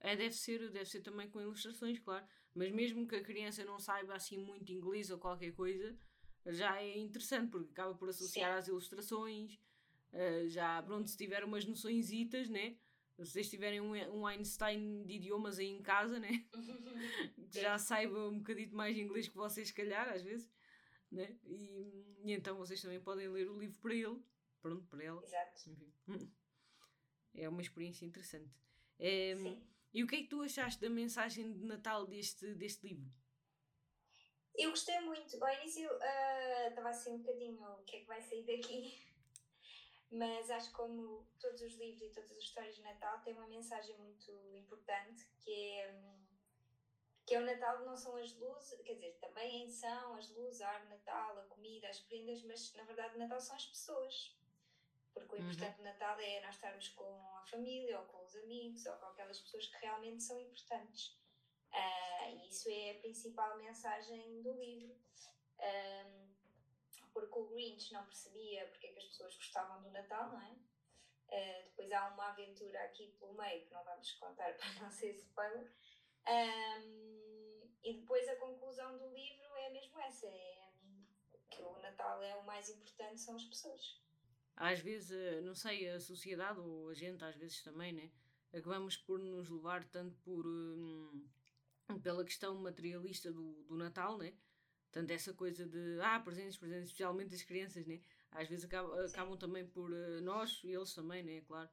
É, 0.00 0.16
deve 0.16 0.34
ser, 0.34 0.70
deve 0.70 0.86
ser 0.86 1.00
também 1.00 1.28
com 1.28 1.40
ilustrações, 1.40 1.98
claro. 1.98 2.24
Mas 2.54 2.70
mesmo 2.72 3.06
que 3.06 3.16
a 3.16 3.22
criança 3.22 3.64
não 3.64 3.78
saiba 3.78 4.14
assim 4.14 4.38
muito 4.38 4.72
inglês 4.72 5.10
ou 5.10 5.18
qualquer 5.18 5.52
coisa, 5.52 5.96
já 6.46 6.80
é 6.80 6.98
interessante, 6.98 7.50
porque 7.50 7.70
acaba 7.70 7.94
por 7.94 8.08
associar 8.08 8.52
Sim. 8.52 8.58
às 8.58 8.68
ilustrações. 8.68 9.58
Uh, 10.12 10.48
já, 10.48 10.82
pronto, 10.82 11.08
se 11.08 11.16
tiver 11.16 11.44
umas 11.44 11.64
noções 11.64 12.10
né? 12.48 12.76
Se 13.16 13.32
vocês 13.32 13.50
tiverem 13.50 13.80
um, 13.80 13.92
um 14.14 14.26
Einstein 14.26 15.04
de 15.04 15.14
idiomas 15.14 15.58
aí 15.58 15.66
em 15.66 15.82
casa, 15.82 16.18
né? 16.18 16.44
que 17.50 17.60
já 17.60 17.76
saiba 17.78 18.28
um 18.28 18.38
bocadinho 18.38 18.74
mais 18.74 18.96
inglês 18.96 19.28
que 19.28 19.36
vocês, 19.36 19.68
se 19.68 19.74
calhar, 19.74 20.08
às 20.08 20.22
vezes. 20.22 20.48
Né? 21.10 21.38
E, 21.44 22.16
e, 22.24 22.32
então 22.32 22.56
vocês 22.56 22.80
também 22.80 23.00
podem 23.00 23.28
ler 23.28 23.48
o 23.48 23.58
livro 23.58 23.80
para 23.80 23.94
ele. 23.94 24.22
Pronto, 24.60 24.86
para 24.88 25.02
ela. 25.02 25.22
Exato. 25.24 25.70
Enfim. 25.70 26.32
É 27.34 27.48
uma 27.48 27.62
experiência 27.62 28.04
interessante. 28.04 28.54
É, 28.98 29.34
Sim. 29.36 29.70
E 29.92 30.04
o 30.04 30.06
que 30.06 30.16
é 30.16 30.18
que 30.22 30.28
tu 30.28 30.42
achaste 30.42 30.80
da 30.80 30.88
mensagem 30.88 31.52
de 31.52 31.64
Natal 31.64 32.06
deste, 32.06 32.54
deste 32.54 32.86
livro? 32.86 33.10
Eu 34.54 34.70
gostei 34.70 35.00
muito. 35.00 35.42
Ao 35.42 35.54
início 35.54 35.88
uh, 35.90 36.68
estava 36.68 36.90
assim 36.90 37.14
um 37.14 37.18
bocadinho 37.18 37.60
o 37.62 37.84
que 37.84 37.96
é 37.96 38.00
que 38.00 38.06
vai 38.06 38.20
sair 38.20 38.44
daqui. 38.44 39.10
Mas 40.12 40.50
acho 40.50 40.68
que 40.68 40.76
como 40.76 41.26
todos 41.38 41.60
os 41.62 41.74
livros 41.74 42.02
e 42.02 42.10
todas 42.10 42.30
as 42.32 42.38
histórias 42.38 42.74
de 42.74 42.82
Natal 42.82 43.20
têm 43.20 43.34
uma 43.34 43.46
mensagem 43.46 43.96
muito 43.98 44.32
importante 44.56 45.24
que 45.38 45.52
é, 45.52 45.92
hum, 45.92 46.19
que 47.30 47.36
é 47.36 47.38
o 47.38 47.46
Natal 47.46 47.78
não 47.84 47.96
são 47.96 48.16
as 48.16 48.34
luzes, 48.34 48.76
quer 48.82 48.94
dizer, 48.94 49.16
também 49.20 49.70
são 49.70 50.16
as 50.16 50.28
luzes, 50.30 50.60
a 50.62 50.68
árvore 50.68 50.96
Natal, 50.96 51.38
a 51.38 51.42
comida, 51.44 51.88
as 51.88 52.00
prendas, 52.00 52.42
mas 52.42 52.74
na 52.74 52.82
verdade 52.82 53.14
o 53.14 53.18
Natal 53.20 53.40
são 53.40 53.54
as 53.54 53.66
pessoas. 53.66 54.36
Porque 55.14 55.36
o 55.36 55.38
uhum. 55.38 55.44
importante 55.44 55.76
do 55.76 55.84
Natal 55.84 56.18
é 56.18 56.40
nós 56.40 56.56
estarmos 56.56 56.88
com 56.88 57.36
a 57.36 57.46
família, 57.46 58.00
ou 58.00 58.06
com 58.06 58.24
os 58.24 58.34
amigos, 58.34 58.84
ou 58.84 58.96
com 58.96 59.06
aquelas 59.06 59.38
pessoas 59.38 59.64
que 59.68 59.76
realmente 59.76 60.24
são 60.24 60.40
importantes. 60.40 61.16
Uh, 61.72 62.34
e 62.34 62.48
isso 62.48 62.68
é 62.68 62.96
a 62.96 62.98
principal 62.98 63.56
mensagem 63.58 64.42
do 64.42 64.52
livro. 64.54 64.98
Um, 65.60 66.34
porque 67.12 67.38
o 67.38 67.46
Grinch 67.46 67.92
não 67.92 68.04
percebia 68.06 68.66
porque 68.70 68.88
é 68.88 68.92
que 68.92 68.98
as 68.98 69.04
pessoas 69.04 69.36
gostavam 69.36 69.80
do 69.82 69.90
Natal, 69.92 70.32
não 70.32 70.42
é? 70.42 70.50
Uh, 70.50 71.62
depois 71.62 71.92
há 71.92 72.08
uma 72.08 72.30
aventura 72.30 72.82
aqui 72.86 73.14
pelo 73.20 73.34
meio 73.34 73.64
que 73.64 73.72
não 73.72 73.84
vamos 73.84 74.10
contar 74.14 74.52
para 74.58 74.72
não 74.82 74.90
ser 74.90 75.12
spoiler. 75.12 75.72
Um, 76.28 77.70
e 77.82 77.94
depois 77.94 78.28
a 78.28 78.36
conclusão 78.36 78.96
do 78.98 79.08
livro 79.08 79.56
é 79.56 79.70
mesmo 79.70 80.00
essa: 80.00 80.26
é 80.26 80.70
que 81.50 81.62
o 81.62 81.78
Natal 81.80 82.22
é 82.22 82.36
o 82.36 82.44
mais 82.44 82.68
importante, 82.68 83.20
são 83.20 83.36
as 83.36 83.44
pessoas 83.44 84.00
às 84.60 84.80
vezes, 84.80 85.10
eh, 85.10 85.40
não 85.40 85.54
sei, 85.54 85.88
a 85.88 85.98
sociedade 85.98 86.60
ou 86.60 86.90
a 86.90 86.94
gente, 86.94 87.24
às 87.24 87.34
vezes 87.34 87.62
também, 87.62 87.94
né? 87.94 88.10
Acabamos 88.52 88.94
por 88.94 89.18
nos 89.18 89.48
levar 89.48 89.82
tanto 89.84 90.14
por. 90.18 90.46
Hum, 90.46 91.26
pela 92.02 92.24
questão 92.24 92.54
materialista 92.56 93.32
do, 93.32 93.64
do 93.64 93.74
Natal, 93.74 94.18
né? 94.18 94.34
Tanto 94.92 95.10
essa 95.12 95.32
coisa 95.32 95.66
de. 95.66 95.98
Ah, 96.02 96.20
presentes, 96.20 96.58
presentes, 96.58 96.88
especialmente 96.88 97.34
as 97.34 97.42
crianças, 97.42 97.86
né? 97.86 98.02
Às 98.30 98.48
vezes 98.48 98.66
acabam, 98.66 98.92
acabam 99.06 99.38
também 99.38 99.66
por. 99.66 99.90
Uh, 99.90 100.20
nós 100.20 100.62
e 100.62 100.72
eles 100.72 100.92
também, 100.92 101.22
né? 101.22 101.40
Claro. 101.40 101.70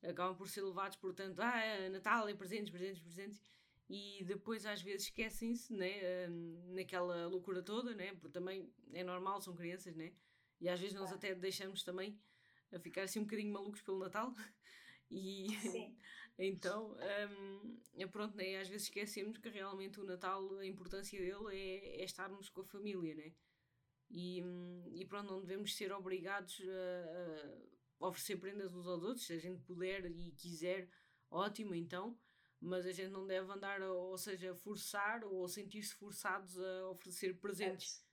Acabam 0.00 0.36
por 0.36 0.48
ser 0.48 0.62
levados 0.62 0.96
por 0.96 1.12
tanto. 1.12 1.42
Ah, 1.42 1.58
é 1.60 1.88
Natal 1.88 2.28
é 2.28 2.34
presentes, 2.34 2.70
presentes, 2.70 3.02
presentes. 3.02 3.42
E 3.88 4.22
depois 4.24 4.66
às 4.66 4.82
vezes 4.82 5.04
esquecem-se, 5.04 5.72
né? 5.72 6.26
Uh, 6.28 6.74
naquela 6.74 7.26
loucura 7.26 7.62
toda, 7.62 7.94
né? 7.94 8.14
Porque 8.14 8.28
também 8.28 8.70
é 8.92 9.02
normal, 9.02 9.40
são 9.40 9.54
crianças, 9.54 9.96
né? 9.96 10.12
E 10.60 10.68
às 10.68 10.78
vezes 10.78 10.94
nós 10.94 11.12
até 11.12 11.34
deixamos 11.34 11.82
também 11.82 12.20
a 12.72 12.78
ficar 12.78 13.02
assim 13.02 13.20
um 13.20 13.24
bocadinho 13.24 13.52
malucos 13.52 13.82
pelo 13.82 13.98
Natal. 13.98 14.34
E 15.10 15.46
então, 16.38 16.94
um, 16.94 17.80
é 17.96 18.06
pronto, 18.06 18.36
né? 18.36 18.58
às 18.58 18.68
vezes 18.68 18.88
esquecemos 18.88 19.38
que 19.38 19.48
realmente 19.48 19.98
o 19.98 20.04
Natal, 20.04 20.58
a 20.58 20.66
importância 20.66 21.18
dele 21.18 21.56
é, 21.56 22.02
é 22.02 22.04
estarmos 22.04 22.50
com 22.50 22.60
a 22.60 22.66
família, 22.66 23.14
né? 23.14 23.32
E, 24.10 24.42
hum, 24.42 24.84
e 24.94 25.04
pronto, 25.04 25.30
não 25.30 25.40
devemos 25.40 25.74
ser 25.74 25.92
obrigados 25.92 26.60
a, 26.60 28.04
a, 28.04 28.08
oferecer 28.08 28.36
prendas 28.36 28.74
uns 28.74 28.86
aos 28.86 29.02
outros, 29.02 29.26
se 29.26 29.32
a 29.32 29.38
gente 29.38 29.62
puder 29.62 30.04
e 30.10 30.30
quiser, 30.32 30.88
ótimo 31.30 31.74
então, 31.74 32.18
mas 32.60 32.86
a 32.86 32.92
gente 32.92 33.10
não 33.10 33.26
deve 33.26 33.50
andar, 33.52 33.80
ou 33.82 34.16
seja, 34.18 34.54
forçar 34.54 35.24
ou 35.24 35.48
sentir-se 35.48 35.94
forçados 35.94 36.58
a 36.58 36.88
oferecer 36.88 37.38
presentes, 37.38 37.94
Exato. 37.94 38.08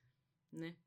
né? 0.52 0.78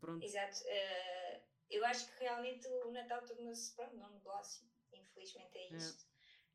Pronto. 0.00 0.24
Exato. 0.24 0.58
Uh, 0.64 1.42
eu 1.70 1.84
acho 1.84 2.10
que 2.10 2.24
realmente 2.24 2.66
o 2.68 2.90
Natal 2.90 3.22
tornou-se, 3.24 3.74
pronto, 3.74 3.96
não 3.96 4.10
negócio, 4.10 4.66
infelizmente 4.92 5.56
é, 5.58 5.72
é. 5.72 5.76
isto. 5.76 6.06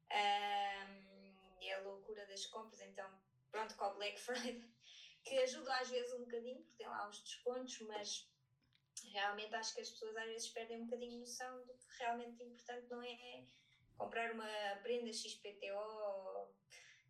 É. 0.10 0.86
Um, 0.86 1.14
é 1.62 1.74
a 1.76 1.82
loucura 1.82 2.26
das 2.28 2.46
compras, 2.48 2.82
então, 2.82 3.10
pronto, 3.52 3.76
com 3.76 3.86
o 3.86 3.94
Black 3.96 4.20
Friday, 4.20 4.70
que 5.24 5.38
ajuda 5.40 5.76
às 5.78 5.90
vezes 5.90 6.14
um 6.14 6.26
bocadinho, 6.26 6.62
porque 6.62 6.78
tem 6.78 6.88
lá 6.88 7.08
os 7.08 7.24
descontos, 7.24 7.80
mas 7.82 8.30
realmente 9.12 9.54
acho 9.56 9.74
que 9.74 9.82
as 9.82 9.90
pessoas 9.90 10.16
às 10.18 10.26
vezes 10.26 10.50
perdem 10.50 10.82
um 10.82 10.86
bocadinho 10.86 11.20
noção 11.20 11.66
do 11.66 11.74
que 11.74 11.86
realmente 12.00 12.44
importante 12.44 12.90
não 12.90 13.02
é 13.02 13.46
comprar 13.98 14.32
uma 14.32 14.48
prenda 14.82 15.12
XPTO, 15.12 16.54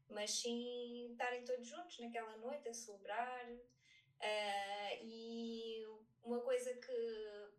mas 0.10 0.32
sim 0.32 1.12
estarem 1.12 1.44
todos 1.44 1.68
juntos 1.68 2.00
naquela 2.00 2.38
noite 2.38 2.70
a 2.70 2.74
celebrar. 2.74 3.50
Uh, 3.50 4.98
e 5.02 5.86
uma 6.24 6.40
coisa 6.42 6.74
que 6.76 7.54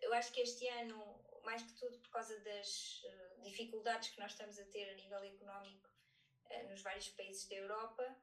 eu 0.00 0.12
acho 0.14 0.32
que 0.32 0.40
este 0.40 0.66
ano, 0.68 1.22
mais 1.44 1.62
que 1.62 1.74
tudo 1.78 1.98
por 1.98 2.10
causa 2.10 2.38
das 2.40 3.02
uh, 3.04 3.42
dificuldades 3.42 4.10
que 4.10 4.20
nós 4.20 4.32
estamos 4.32 4.58
a 4.58 4.64
ter 4.66 4.88
a 4.90 4.94
nível 4.94 5.22
económico 5.22 5.90
uh, 6.50 6.68
nos 6.70 6.82
vários 6.82 7.08
países 7.10 7.48
da 7.48 7.56
Europa, 7.56 8.16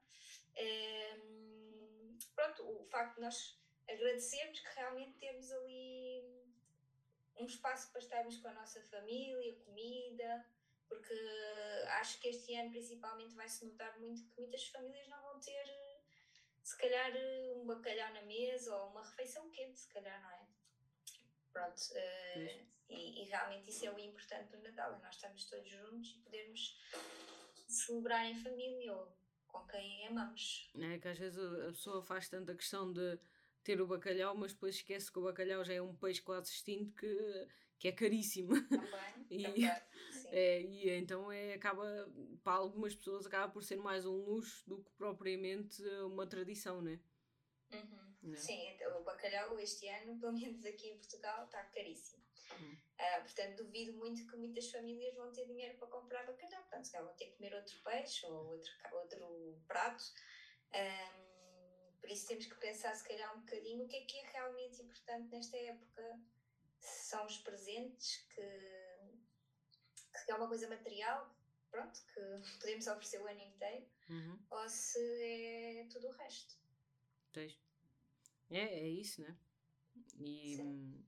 uh, 0.57 1.45
pronto, 2.35 2.81
o 2.81 2.85
facto 2.85 3.15
de 3.15 3.21
nós 3.21 3.59
agradecermos 3.87 4.59
que 4.59 4.75
realmente 4.75 5.17
temos 5.19 5.51
ali 5.51 6.34
um 7.37 7.45
espaço 7.45 7.91
para 7.91 8.01
estarmos 8.01 8.37
com 8.37 8.47
a 8.47 8.53
nossa 8.53 8.81
família, 8.83 9.55
comida, 9.65 10.45
porque 10.87 11.13
acho 11.99 12.19
que 12.19 12.29
este 12.29 12.55
ano 12.55 12.71
principalmente 12.71 13.35
vai 13.35 13.47
se 13.49 13.65
notar 13.65 13.99
muito 13.99 14.23
que 14.23 14.41
muitas 14.41 14.67
famílias 14.67 15.07
não 15.07 15.21
vão 15.21 15.39
ter 15.39 15.65
se 16.65 16.75
calhar 16.79 17.13
um 17.55 17.65
bacalhau 17.67 18.11
na 18.11 18.23
mesa 18.23 18.75
ou 18.75 18.89
uma 18.89 19.03
refeição 19.03 19.49
quente, 19.51 19.79
se 19.79 19.87
calhar, 19.93 20.19
não 20.19 20.31
é? 20.31 20.47
Pronto, 21.53 21.79
uh, 21.79 22.67
e, 22.89 23.21
e, 23.21 23.23
realmente 23.25 23.69
isso 23.69 23.85
é 23.85 23.91
o 23.91 23.99
importante 23.99 24.49
do 24.49 24.63
Natal, 24.63 24.95
é 24.95 24.99
nós 24.99 25.15
estamos 25.15 25.45
todos 25.45 25.69
juntos 25.69 26.09
e 26.09 26.19
podermos 26.23 26.81
celebrar 27.67 28.25
em 28.25 28.35
família 28.35 28.93
ou 28.93 29.15
com 29.47 29.65
quem 29.67 30.07
amamos. 30.07 30.69
É 30.75 30.97
que 30.97 31.07
às 31.07 31.19
vezes 31.19 31.37
a 31.37 31.67
pessoa 31.67 32.01
faz 32.01 32.27
tanta 32.29 32.55
questão 32.55 32.91
de 32.91 33.19
ter 33.65 33.81
o 33.81 33.87
bacalhau, 33.87 34.35
mas 34.35 34.53
depois 34.53 34.75
esquece 34.75 35.11
que 35.11 35.19
o 35.19 35.23
bacalhau 35.23 35.65
já 35.65 35.73
é 35.73 35.81
um 35.81 35.95
peixe 35.95 36.21
quase 36.21 36.51
extinto 36.51 36.93
que, 36.93 37.47
que 37.79 37.87
é 37.87 37.91
caríssimo. 37.91 38.53
Também, 38.69 39.25
e, 39.29 39.43
também, 39.43 39.71
é, 40.27 40.61
e 40.61 40.89
então 40.91 41.31
é, 41.31 41.55
acaba, 41.55 41.83
para 42.43 42.53
algumas 42.53 42.95
pessoas, 42.95 43.25
acaba 43.25 43.51
por 43.51 43.63
ser 43.63 43.77
mais 43.77 44.05
um 44.05 44.15
luxo 44.15 44.63
do 44.69 44.83
que 44.83 44.91
propriamente 44.91 45.81
uma 46.03 46.27
tradição, 46.27 46.81
né? 46.81 46.99
Uhum. 47.73 48.35
Sim, 48.35 48.69
então, 48.69 49.01
o 49.01 49.03
bacalhau 49.03 49.59
este 49.59 49.87
ano, 49.87 50.19
pelo 50.19 50.33
menos 50.33 50.63
aqui 50.63 50.89
em 50.89 50.97
Portugal, 50.97 51.45
está 51.45 51.63
caríssimo. 51.63 52.23
Uhum. 52.59 52.73
Uh, 52.73 53.21
portanto, 53.23 53.63
duvido 53.63 53.93
muito 53.97 54.25
que 54.27 54.37
muitas 54.37 54.71
famílias 54.71 55.15
vão 55.15 55.31
ter 55.31 55.45
dinheiro 55.47 55.77
para 55.77 55.87
comprar 55.87 56.25
bacalhau. 56.25 56.61
Portanto, 56.61 56.85
se 56.85 56.91
calhar 56.91 57.07
vão 57.07 57.15
ter 57.15 57.25
que 57.25 57.35
comer 57.37 57.55
outro 57.55 57.75
peixe 57.83 58.25
ou 58.27 58.51
outro, 58.51 58.71
outro 58.93 59.59
prato. 59.67 60.03
Um, 60.73 61.34
por 62.05 62.11
isso 62.11 62.27
temos 62.27 62.45
que 62.45 62.55
pensar, 62.57 62.93
se 62.93 63.03
calhar, 63.03 63.35
um 63.35 63.39
bocadinho 63.39 63.83
o 63.83 63.87
que 63.87 63.95
é 63.95 64.01
que 64.01 64.19
é 64.19 64.29
realmente 64.29 64.79
importante 64.79 65.27
nesta 65.31 65.57
época. 65.57 66.19
Se 66.79 67.09
são 67.09 67.25
os 67.25 67.39
presentes, 67.39 68.17
que, 68.27 68.41
que 70.23 70.31
é 70.31 70.35
uma 70.35 70.47
coisa 70.47 70.69
material, 70.69 71.35
pronto, 71.71 71.99
que 72.13 72.21
podemos 72.61 72.85
oferecer 72.85 73.19
o 73.23 73.25
ano 73.25 73.41
inteiro, 73.41 73.87
uhum. 74.07 74.39
ou 74.51 74.69
se 74.69 74.99
é 74.99 75.87
tudo 75.91 76.07
o 76.07 76.11
resto. 76.11 76.55
É, 78.51 78.59
é 78.59 78.87
isso, 78.87 79.23
né? 79.23 79.35
E, 80.19 80.59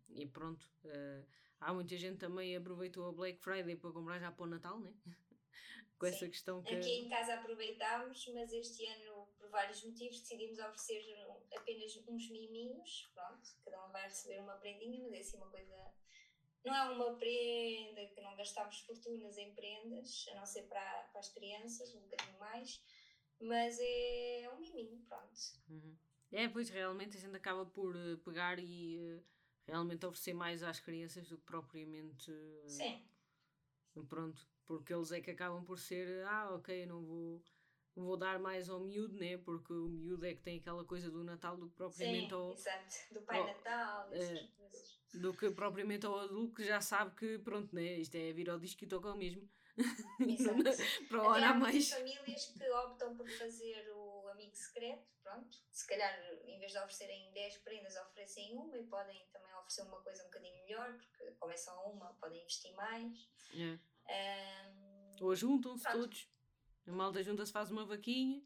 e 0.10 0.25
pronto. 0.25 0.68
Uh, 0.84 1.24
há 1.60 1.72
muita 1.75 1.96
gente 1.96 2.18
também 2.18 2.56
aproveitou 2.56 3.08
a 3.08 3.12
Black 3.12 3.39
Friday 3.39 3.75
para 3.75 3.92
comprar 3.92 4.18
já 4.18 4.32
para 4.32 4.44
o 4.44 4.48
Natal, 4.48 4.80
né? 4.80 4.92
com 5.98 6.06
essa 6.06 6.27
questão 6.27 6.63
que. 6.63 6.75
Aqui 6.75 6.89
em 6.89 7.10
casa 7.10 7.36
aproveitámos, 7.36 8.27
mas 8.34 8.51
este 8.51 8.86
ano, 8.88 9.17
por 9.48 9.51
vários 9.51 9.84
motivos, 9.84 10.20
decidimos 10.20 10.60
oferecer 10.60 11.04
apenas 11.56 11.96
uns 12.08 12.30
miminhos. 12.30 13.10
Pronto, 13.13 13.50
cada 13.63 13.86
um 13.86 13.92
vai 13.92 14.04
receber 14.04 14.42
uma 14.42 14.56
prendinha, 14.56 15.04
mas 15.04 15.13
é 15.13 15.20
assim 15.20 15.38
uma 15.38 15.50
coisa. 15.50 15.94
Não 16.63 16.75
é 16.75 16.89
uma 16.89 17.16
prenda 17.16 18.06
que 18.08 18.22
não 18.22 18.36
gastamos 18.36 18.80
fortunas 18.82 19.38
em 19.38 19.54
prendas, 19.54 20.25
a 20.32 20.36
não 20.36 20.46
ser 20.46 20.63
para, 20.63 21.04
para 21.12 21.20
as 21.20 21.30
crianças, 21.30 21.96
um 21.96 22.01
bocadinho 22.01 22.39
mais, 22.39 22.84
mas 23.39 23.77
é 23.80 24.50
um 24.54 24.60
miminho, 24.60 25.01
pronto. 25.08 25.39
Uhum. 25.70 25.98
É, 26.32 26.50
pois 26.50 26.70
realmente 26.70 27.16
a 27.16 27.20
gente 27.22 27.36
acaba 27.36 27.66
por 27.66 27.96
uh, 27.96 28.18
pegar 28.18 28.60
e 28.60 29.00
uh, 29.00 29.24
realmente 29.66 30.06
oferecer 30.06 30.34
mais 30.34 30.62
às 30.62 30.80
crianças 30.82 31.30
do 31.30 31.38
que 31.38 31.46
propriamente. 31.46 32.30
Uh, 32.30 32.70
Sim. 32.70 33.08
Pronto, 34.10 34.46
porque 34.66 34.94
eles 34.94 35.12
é 35.12 35.22
que 35.22 35.32
acabam 35.32 35.63
por 35.63 35.80
ser, 35.80 36.24
ah, 36.25 36.54
ok, 36.54 36.86
não 36.86 37.04
vou, 37.04 37.42
vou 38.04 38.18
dar 38.18 38.39
mais 38.39 38.70
ao 38.70 38.80
miúdo, 38.80 39.16
né? 39.18 39.38
Porque 39.38 39.74
o 39.74 39.89
miúdo 39.89 40.25
é 40.25 40.34
que 40.34 40.42
tem 40.42 40.60
aquela 40.60 40.84
coisa 40.84 41.10
do 41.10 41.24
Natal 41.24 41.58
do 41.58 41.70
que 41.70 41.75
propriamente 41.75 42.30
Sim, 42.30 42.36
ao. 42.36 42.54
Exato, 42.54 42.96
do 43.13 43.22
Pai 43.22 43.39
ao, 43.39 43.48
Natal, 43.48 44.08
coisas. 44.10 45.00
Do 45.13 45.34
que 45.34 45.50
propriamente 45.51 46.06
ao 46.06 46.20
adulto 46.20 46.56
que 46.56 46.63
já 46.63 46.82
sabe 46.82 47.16
que, 47.16 47.39
pronto, 47.39 47.74
né? 47.74 47.98
Isto 48.00 48.16
é 48.16 48.32
vir 48.34 48.50
ao 48.50 48.60
disco 48.60 48.84
e 48.84 48.88
toca 48.88 49.12
o 49.12 49.18
mesmo. 49.18 49.50
Para 51.08 51.20
a 51.20 51.27
hora 51.27 51.50
há 51.50 51.54
mais. 51.54 51.89
famílias 51.89 52.46
que 52.48 52.70
optam 52.70 53.16
por 53.16 53.30
fazer 53.30 53.89
o 53.94 54.27
amigo 54.30 54.56
secreto, 54.56 55.08
pronto. 55.24 55.58
Se 55.72 55.88
calhar, 55.88 56.20
em 56.46 56.60
vez 56.60 56.72
de 56.72 56.77
oferecerem 56.80 57.32
10 57.32 57.58
prendas, 57.60 57.96
oferecem 57.96 58.54
uma 58.56 58.77
e 58.77 58.84
podem 58.86 59.27
também 59.32 59.54
oferecer 59.56 59.84
uma 59.84 60.01
coisa 60.01 60.24
um 60.24 60.25
bocadinho 60.25 60.56
melhor, 60.66 60.98
porque 60.98 61.32
como 61.39 61.51
é 61.51 61.56
uma, 61.86 62.13
podem 62.16 62.42
investir 62.42 62.74
mais. 62.74 63.30
É. 63.54 63.80
Um, 64.10 65.25
Ou 65.25 65.36
juntam-se 65.36 65.92
todos. 65.92 66.27
A 66.88 66.91
malta 66.91 67.22
junta-se, 67.22 67.51
faz 67.51 67.70
uma 67.70 67.86
vaquinha 67.86 68.41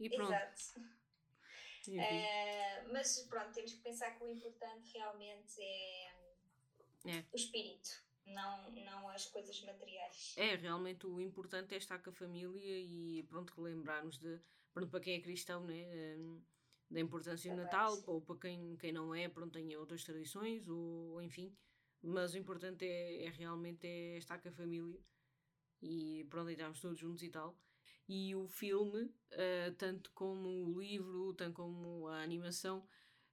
e 0.00 0.08
pronto. 0.10 0.32
Exato. 0.32 0.80
Uh, 1.86 2.92
mas 2.92 3.20
pronto, 3.28 3.52
temos 3.52 3.72
que 3.74 3.80
pensar 3.80 4.12
que 4.12 4.24
o 4.24 4.28
importante 4.28 4.90
realmente 4.94 5.60
é, 5.60 6.12
é. 7.04 7.24
o 7.30 7.36
espírito 7.36 7.90
não, 8.26 8.70
não 8.70 9.08
as 9.10 9.26
coisas 9.26 9.60
materiais. 9.62 10.34
É, 10.36 10.56
realmente 10.56 11.06
o 11.06 11.20
importante 11.20 11.74
é 11.74 11.78
estar 11.78 11.98
com 11.98 12.10
a 12.10 12.12
família 12.12 12.78
e 12.78 13.22
pronto, 13.24 13.52
relembrarmos 13.54 14.18
de, 14.18 14.40
pronto, 14.72 14.90
para 14.90 15.00
quem 15.00 15.16
é 15.16 15.20
cristão, 15.20 15.64
né, 15.64 16.16
um, 16.16 16.42
da 16.90 17.00
importância 17.00 17.50
do 17.50 17.56
Natal, 17.56 18.02
ou 18.06 18.20
para 18.20 18.38
quem, 18.38 18.76
quem 18.76 18.92
não 18.92 19.14
é, 19.14 19.28
pronto, 19.28 19.52
tem 19.52 19.76
outras 19.76 20.04
tradições, 20.04 20.68
ou, 20.68 21.20
enfim, 21.20 21.54
mas 22.02 22.34
o 22.34 22.38
importante 22.38 22.84
é, 22.84 23.24
é, 23.24 23.30
realmente 23.30 23.86
é 23.86 24.16
estar 24.16 24.38
com 24.38 24.48
a 24.48 24.52
família 24.52 25.00
e 25.82 26.26
pronto, 26.30 26.50
estarmos 26.50 26.80
todos 26.80 26.98
juntos 26.98 27.22
e 27.22 27.28
tal. 27.28 27.58
E 28.08 28.34
o 28.34 28.46
filme, 28.46 29.04
uh, 29.04 29.74
tanto 29.78 30.10
como 30.12 30.48
o 30.48 30.78
livro, 30.78 31.32
tanto 31.34 31.54
como 31.54 32.06
a 32.08 32.22
animação, 32.22 32.86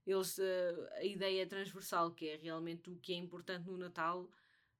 eles, 0.06 0.38
uh, 0.38 0.88
a 0.94 1.04
ideia 1.04 1.44
é 1.44 1.46
transversal, 1.46 2.12
que 2.12 2.30
é 2.30 2.36
realmente 2.38 2.90
o 2.90 2.96
que 2.96 3.14
é 3.14 3.18
importante 3.18 3.68
no 3.68 3.78
Natal 3.78 4.30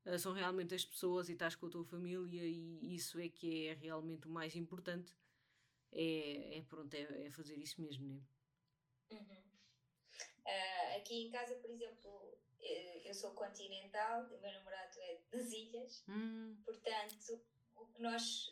uh, 0.06 0.18
são 0.18 0.34
realmente 0.34 0.74
as 0.74 0.86
pessoas 0.86 1.30
e 1.30 1.34
estás 1.34 1.56
com 1.56 1.68
a 1.68 1.70
tua 1.70 1.84
família 1.84 2.44
e 2.44 2.96
isso 2.96 3.20
é 3.20 3.28
que 3.28 3.68
é 3.68 3.74
realmente 3.74 4.28
o 4.28 4.32
mais 4.32 4.56
importante. 4.56 5.14
É, 5.92 6.58
é 6.58 6.62
pronto, 6.62 6.94
é, 6.94 7.26
é 7.26 7.32
fazer 7.32 7.58
isso 7.58 7.82
mesmo, 7.82 8.08
né? 8.08 8.22
Uhum. 9.12 9.42
Uh, 10.46 10.98
aqui 10.98 11.26
em 11.26 11.30
casa, 11.30 11.56
por 11.56 11.70
exemplo, 11.70 12.38
eu 13.04 13.14
sou 13.14 13.32
continental, 13.32 14.24
o 14.24 14.40
meu 14.40 14.52
namorado 14.54 14.98
é 15.00 15.20
das 15.30 15.52
ilhas, 15.52 16.04
hum. 16.08 16.56
portanto, 16.64 17.42
o 17.76 17.86
que 17.88 18.02
nós 18.02 18.50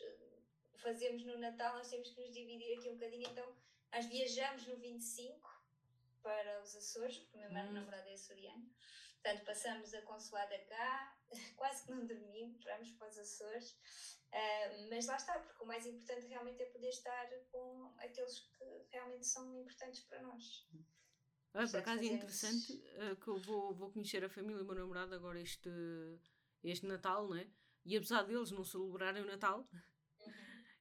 fazemos 0.80 1.24
no 1.24 1.38
Natal, 1.38 1.76
nós 1.76 1.88
temos 1.88 2.10
que 2.10 2.20
nos 2.20 2.32
dividir 2.32 2.78
aqui 2.78 2.88
um 2.88 2.94
bocadinho. 2.94 3.28
Então, 3.28 3.56
nós 3.92 4.06
viajamos 4.06 4.66
no 4.66 4.76
25 4.76 5.60
para 6.22 6.62
os 6.62 6.74
Açores, 6.76 7.18
porque 7.18 7.38
o 7.38 7.52
meu 7.52 7.62
hum. 7.64 7.72
namorado 7.72 8.08
é 8.08 8.14
açoriano. 8.14 8.70
Portanto, 9.22 9.44
passamos 9.44 9.92
a 9.92 10.02
consoada 10.02 10.58
cá, 10.66 11.18
quase 11.56 11.84
que 11.84 11.90
não 11.90 12.06
dormimos, 12.06 12.64
vamos 12.64 12.90
para 12.92 13.08
os 13.08 13.18
Açores. 13.18 13.72
Uh, 14.32 14.88
mas 14.88 15.06
lá 15.06 15.16
está, 15.16 15.38
porque 15.40 15.62
o 15.62 15.66
mais 15.66 15.84
importante 15.86 16.26
realmente 16.26 16.62
é 16.62 16.66
poder 16.66 16.88
estar 16.88 17.28
com 17.50 17.92
aqueles 17.98 18.40
que 18.40 18.64
realmente 18.90 19.26
são 19.26 19.60
importantes 19.60 20.00
para 20.04 20.22
nós. 20.22 20.66
Ah, 21.52 21.66
por 21.66 21.80
acaso 21.80 22.02
é 22.02 22.06
interessante 22.06 22.72
uh, 22.72 23.16
que 23.16 23.28
eu 23.28 23.40
vou, 23.40 23.74
vou 23.74 23.90
conhecer 23.90 24.24
a 24.24 24.30
família 24.30 24.58
do 24.58 24.64
meu 24.64 24.76
namorado 24.76 25.14
agora 25.16 25.40
este, 25.40 25.68
este 26.62 26.86
Natal, 26.86 27.28
né? 27.28 27.50
E 27.84 27.96
apesar 27.96 28.22
deles 28.22 28.52
não 28.52 28.62
celebrarem 28.62 29.22
o 29.22 29.26
Natal. 29.26 29.68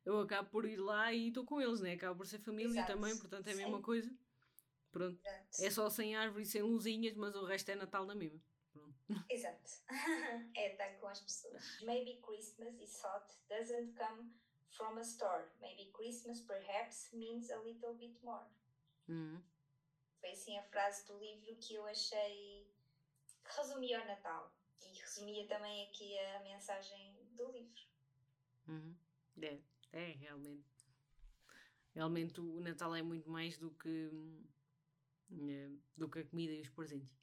Eu 0.06 0.20
acabo 0.20 0.50
por 0.50 0.66
ir 0.66 0.78
lá 0.78 1.14
e 1.14 1.28
estou 1.28 1.46
com 1.46 1.62
eles, 1.62 1.82
né? 1.82 1.94
Acabo 1.94 2.18
por 2.18 2.28
ser 2.28 2.40
família 2.40 2.82
Exato. 2.82 2.94
também, 2.94 3.18
portanto 3.18 3.48
é 3.48 3.52
a 3.52 3.56
mesma 3.56 3.78
Sim. 3.78 3.84
coisa. 3.84 4.18
Pronto. 4.92 5.20
Exato. 5.26 5.64
É 5.64 5.70
só 5.70 5.90
sem 5.90 6.16
árvore 6.16 6.44
e 6.44 6.46
sem 6.46 6.62
luzinhas, 6.62 7.16
mas 7.16 7.36
o 7.36 7.46
resto 7.46 7.70
é 7.70 7.76
Natal 7.76 8.06
na 8.06 8.16
mesma. 8.16 8.42
Pronto. 8.72 9.26
Exato. 9.30 9.72
é 10.56 10.72
estar 10.72 10.94
com 11.00 11.08
as 11.08 11.22
pessoas. 11.22 11.82
Maybe 11.82 12.20
Christmas 12.22 12.80
is 12.80 13.00
hot 13.04 13.26
doesn't 13.50 13.96
come 13.96 14.32
from 14.72 14.98
a 14.98 15.02
store. 15.02 15.46
Maybe 15.60 15.92
Christmas 15.94 16.42
perhaps 16.42 17.10
means 17.14 17.50
a 17.50 17.58
little 17.58 17.94
bit 17.96 18.18
more. 18.24 18.46
Uhum. 19.08 19.42
Foi 20.20 20.32
assim 20.32 20.58
a 20.58 20.64
frase 20.64 21.06
do 21.08 21.18
livro 21.18 21.56
que 21.58 21.76
eu 21.76 21.86
achei 21.88 22.68
que 23.44 23.58
resumia 23.58 24.02
o 24.02 24.06
Natal 24.06 24.54
e 24.82 25.00
resumia 25.00 25.48
também 25.48 25.88
aqui 25.88 26.18
a 26.20 26.40
mensagem 26.42 27.16
do 27.36 27.52
livro. 27.52 27.82
Uhum. 28.68 28.96
É, 29.42 29.60
é, 29.92 30.12
realmente. 30.12 30.70
Realmente 31.94 32.40
o 32.40 32.60
Natal 32.60 32.96
é 32.96 33.02
muito 33.02 33.30
mais 33.30 33.58
do 33.58 33.72
que 33.72 34.12
é, 35.32 35.70
do 35.96 36.10
que 36.10 36.20
a 36.20 36.26
comida 36.26 36.54
e 36.54 36.62
os 36.62 36.70
presentes. 36.70 37.14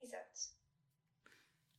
Exato. 0.00 0.54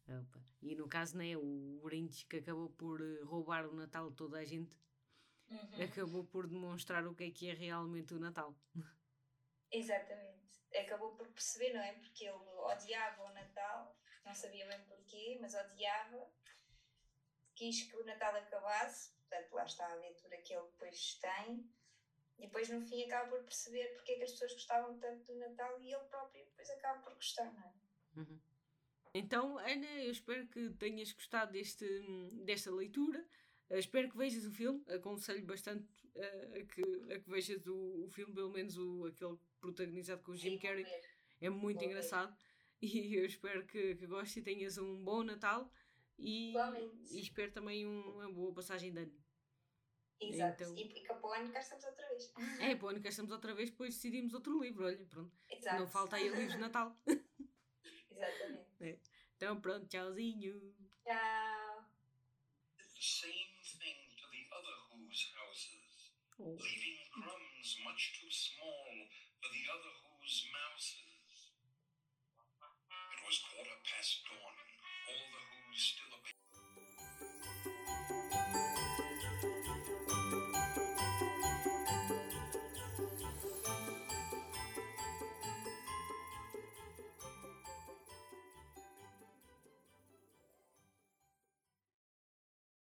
Opa. 0.08 0.40
E 0.62 0.76
no 0.76 0.88
caso, 0.88 1.18
né, 1.18 1.36
o 1.36 1.82
Grinch 1.84 2.26
que 2.26 2.38
acabou 2.38 2.70
por 2.70 3.02
eh, 3.02 3.24
roubar 3.24 3.68
o 3.68 3.74
Natal 3.74 4.10
de 4.10 4.16
toda 4.16 4.38
a 4.38 4.46
gente, 4.46 4.76
uhum. 5.50 5.84
acabou 5.84 6.24
por 6.26 6.48
demonstrar 6.48 7.06
o 7.08 7.16
que 7.16 7.24
é 7.26 7.32
que 7.32 7.50
é 7.50 7.54
realmente 7.54 8.14
o 8.14 8.20
Natal. 8.20 8.56
Exatamente. 9.72 10.64
Acabou 10.76 11.16
por 11.16 11.28
perceber, 11.30 11.74
não 11.74 11.82
é? 11.82 11.94
Porque 11.94 12.26
ele 12.26 12.38
odiava 12.38 13.24
o 13.24 13.34
Natal, 13.34 13.98
não 14.24 14.34
sabia 14.34 14.68
bem 14.68 14.84
porquê, 14.86 15.38
mas 15.42 15.56
odiava, 15.56 16.30
quis 17.56 17.84
que 17.84 17.96
o 17.96 18.06
Natal 18.06 18.36
acabasse, 18.36 19.15
portanto, 19.36 19.54
lá 19.54 19.66
está 19.66 19.86
a 19.86 19.94
aventura 19.94 20.38
que 20.38 20.54
ele 20.54 20.68
depois 20.68 21.16
tem 21.16 21.70
e 22.38 22.48
depois 22.48 22.70
no 22.70 22.82
fim 22.82 23.04
acaba 23.04 23.30
por 23.30 23.44
perceber 23.44 23.88
porque 23.96 24.14
é 24.14 24.16
que 24.18 24.24
as 24.24 24.32
pessoas 24.32 24.54
gostavam 24.54 25.00
tanto 25.00 25.26
do 25.26 25.40
Natal 25.40 25.80
e 25.82 25.94
ele 25.94 26.04
próprio 26.06 26.46
depois 26.46 26.70
acaba 26.70 27.02
por 27.02 27.14
gostar, 27.16 27.52
não 27.54 27.64
é? 27.64 27.74
Uhum. 28.18 28.40
Então, 29.14 29.58
Ana, 29.60 30.04
eu 30.04 30.12
espero 30.12 30.46
que 30.48 30.70
tenhas 30.72 31.14
gostado 31.14 31.54
deste, 31.54 31.86
desta 32.44 32.70
leitura. 32.70 33.26
Uh, 33.70 33.78
espero 33.78 34.10
que 34.10 34.18
vejas 34.18 34.46
o 34.46 34.52
filme. 34.52 34.84
Aconselho 34.90 35.46
bastante 35.46 35.88
uh, 36.16 36.62
a, 36.62 36.66
que, 36.66 37.14
a 37.14 37.20
que 37.20 37.30
vejas 37.30 37.66
o, 37.66 38.04
o 38.04 38.10
filme, 38.10 38.34
pelo 38.34 38.52
menos 38.52 38.78
o, 38.78 39.06
aquele 39.06 39.38
protagonizado 39.62 40.22
com 40.22 40.34
o 40.34 40.36
Jim 40.36 40.58
Carrey. 40.58 40.86
É 41.40 41.50
muito 41.50 41.80
vou 41.80 41.88
engraçado. 41.88 42.32
Ver. 42.32 42.46
E 42.82 43.16
eu 43.16 43.26
espero 43.26 43.66
que, 43.66 43.96
que 43.96 44.06
gostes 44.06 44.36
e 44.36 44.42
tenhas 44.42 44.78
um 44.78 45.02
bom 45.02 45.24
Natal. 45.24 45.72
E, 46.20 46.54
e 47.10 47.22
espero 47.22 47.52
também 47.52 47.88
um, 47.88 48.02
uma 48.16 48.32
boa 48.32 48.54
passagem 48.54 48.92
de 48.92 49.00
ano. 49.00 49.25
Exato. 50.20 50.64
Então... 50.64 50.78
E, 50.78 51.04
para 51.04 51.28
o 51.28 51.34
ano 51.34 51.52
cá 51.52 51.60
estamos 51.60 51.84
outra 51.84 52.08
vez. 52.08 52.34
É, 52.60 52.76
para 52.76 52.86
o 52.86 52.90
ano 52.90 53.02
cá 53.02 53.10
estamos 53.10 53.32
outra 53.32 53.54
vez, 53.54 53.70
depois 53.70 53.96
decidimos 53.96 54.34
outro 54.34 54.62
livro, 54.62 54.86
olha, 54.86 55.06
pronto. 55.06 55.36
Exato. 55.50 55.80
Não 55.80 55.88
falta 55.88 56.16
aí 56.16 56.30
livros 56.30 56.54
de 56.54 56.58
Natal. 56.58 56.96
Exatamente. 58.12 58.70
É. 58.82 59.00
Então 59.36 59.60
pronto, 59.60 59.88
tchauzinho. 59.88 60.74
Tchau. 61.04 61.86
Same 62.98 63.54
thing 63.62 64.02
to 64.18 64.26
the 64.32 64.44
other 64.56 64.76
whose 64.90 65.30
houses, 65.36 66.10
oh. 66.40 66.58
leaving 66.58 66.98
crumbs 67.12 67.70
much 67.84 68.18
too 68.18 68.32
small 68.32 68.90
for 69.38 69.52
the 69.52 69.66
other 69.70 69.94
whose 70.02 70.48
mouses. 70.50 71.54
It 73.14 73.22
was 73.22 73.46
quarter 73.46 73.78
past 73.86 74.26
dawn, 74.26 74.56
all 75.12 75.26
the 75.30 75.42
who's 75.54 75.84
still 75.94 76.10
a 76.18 76.22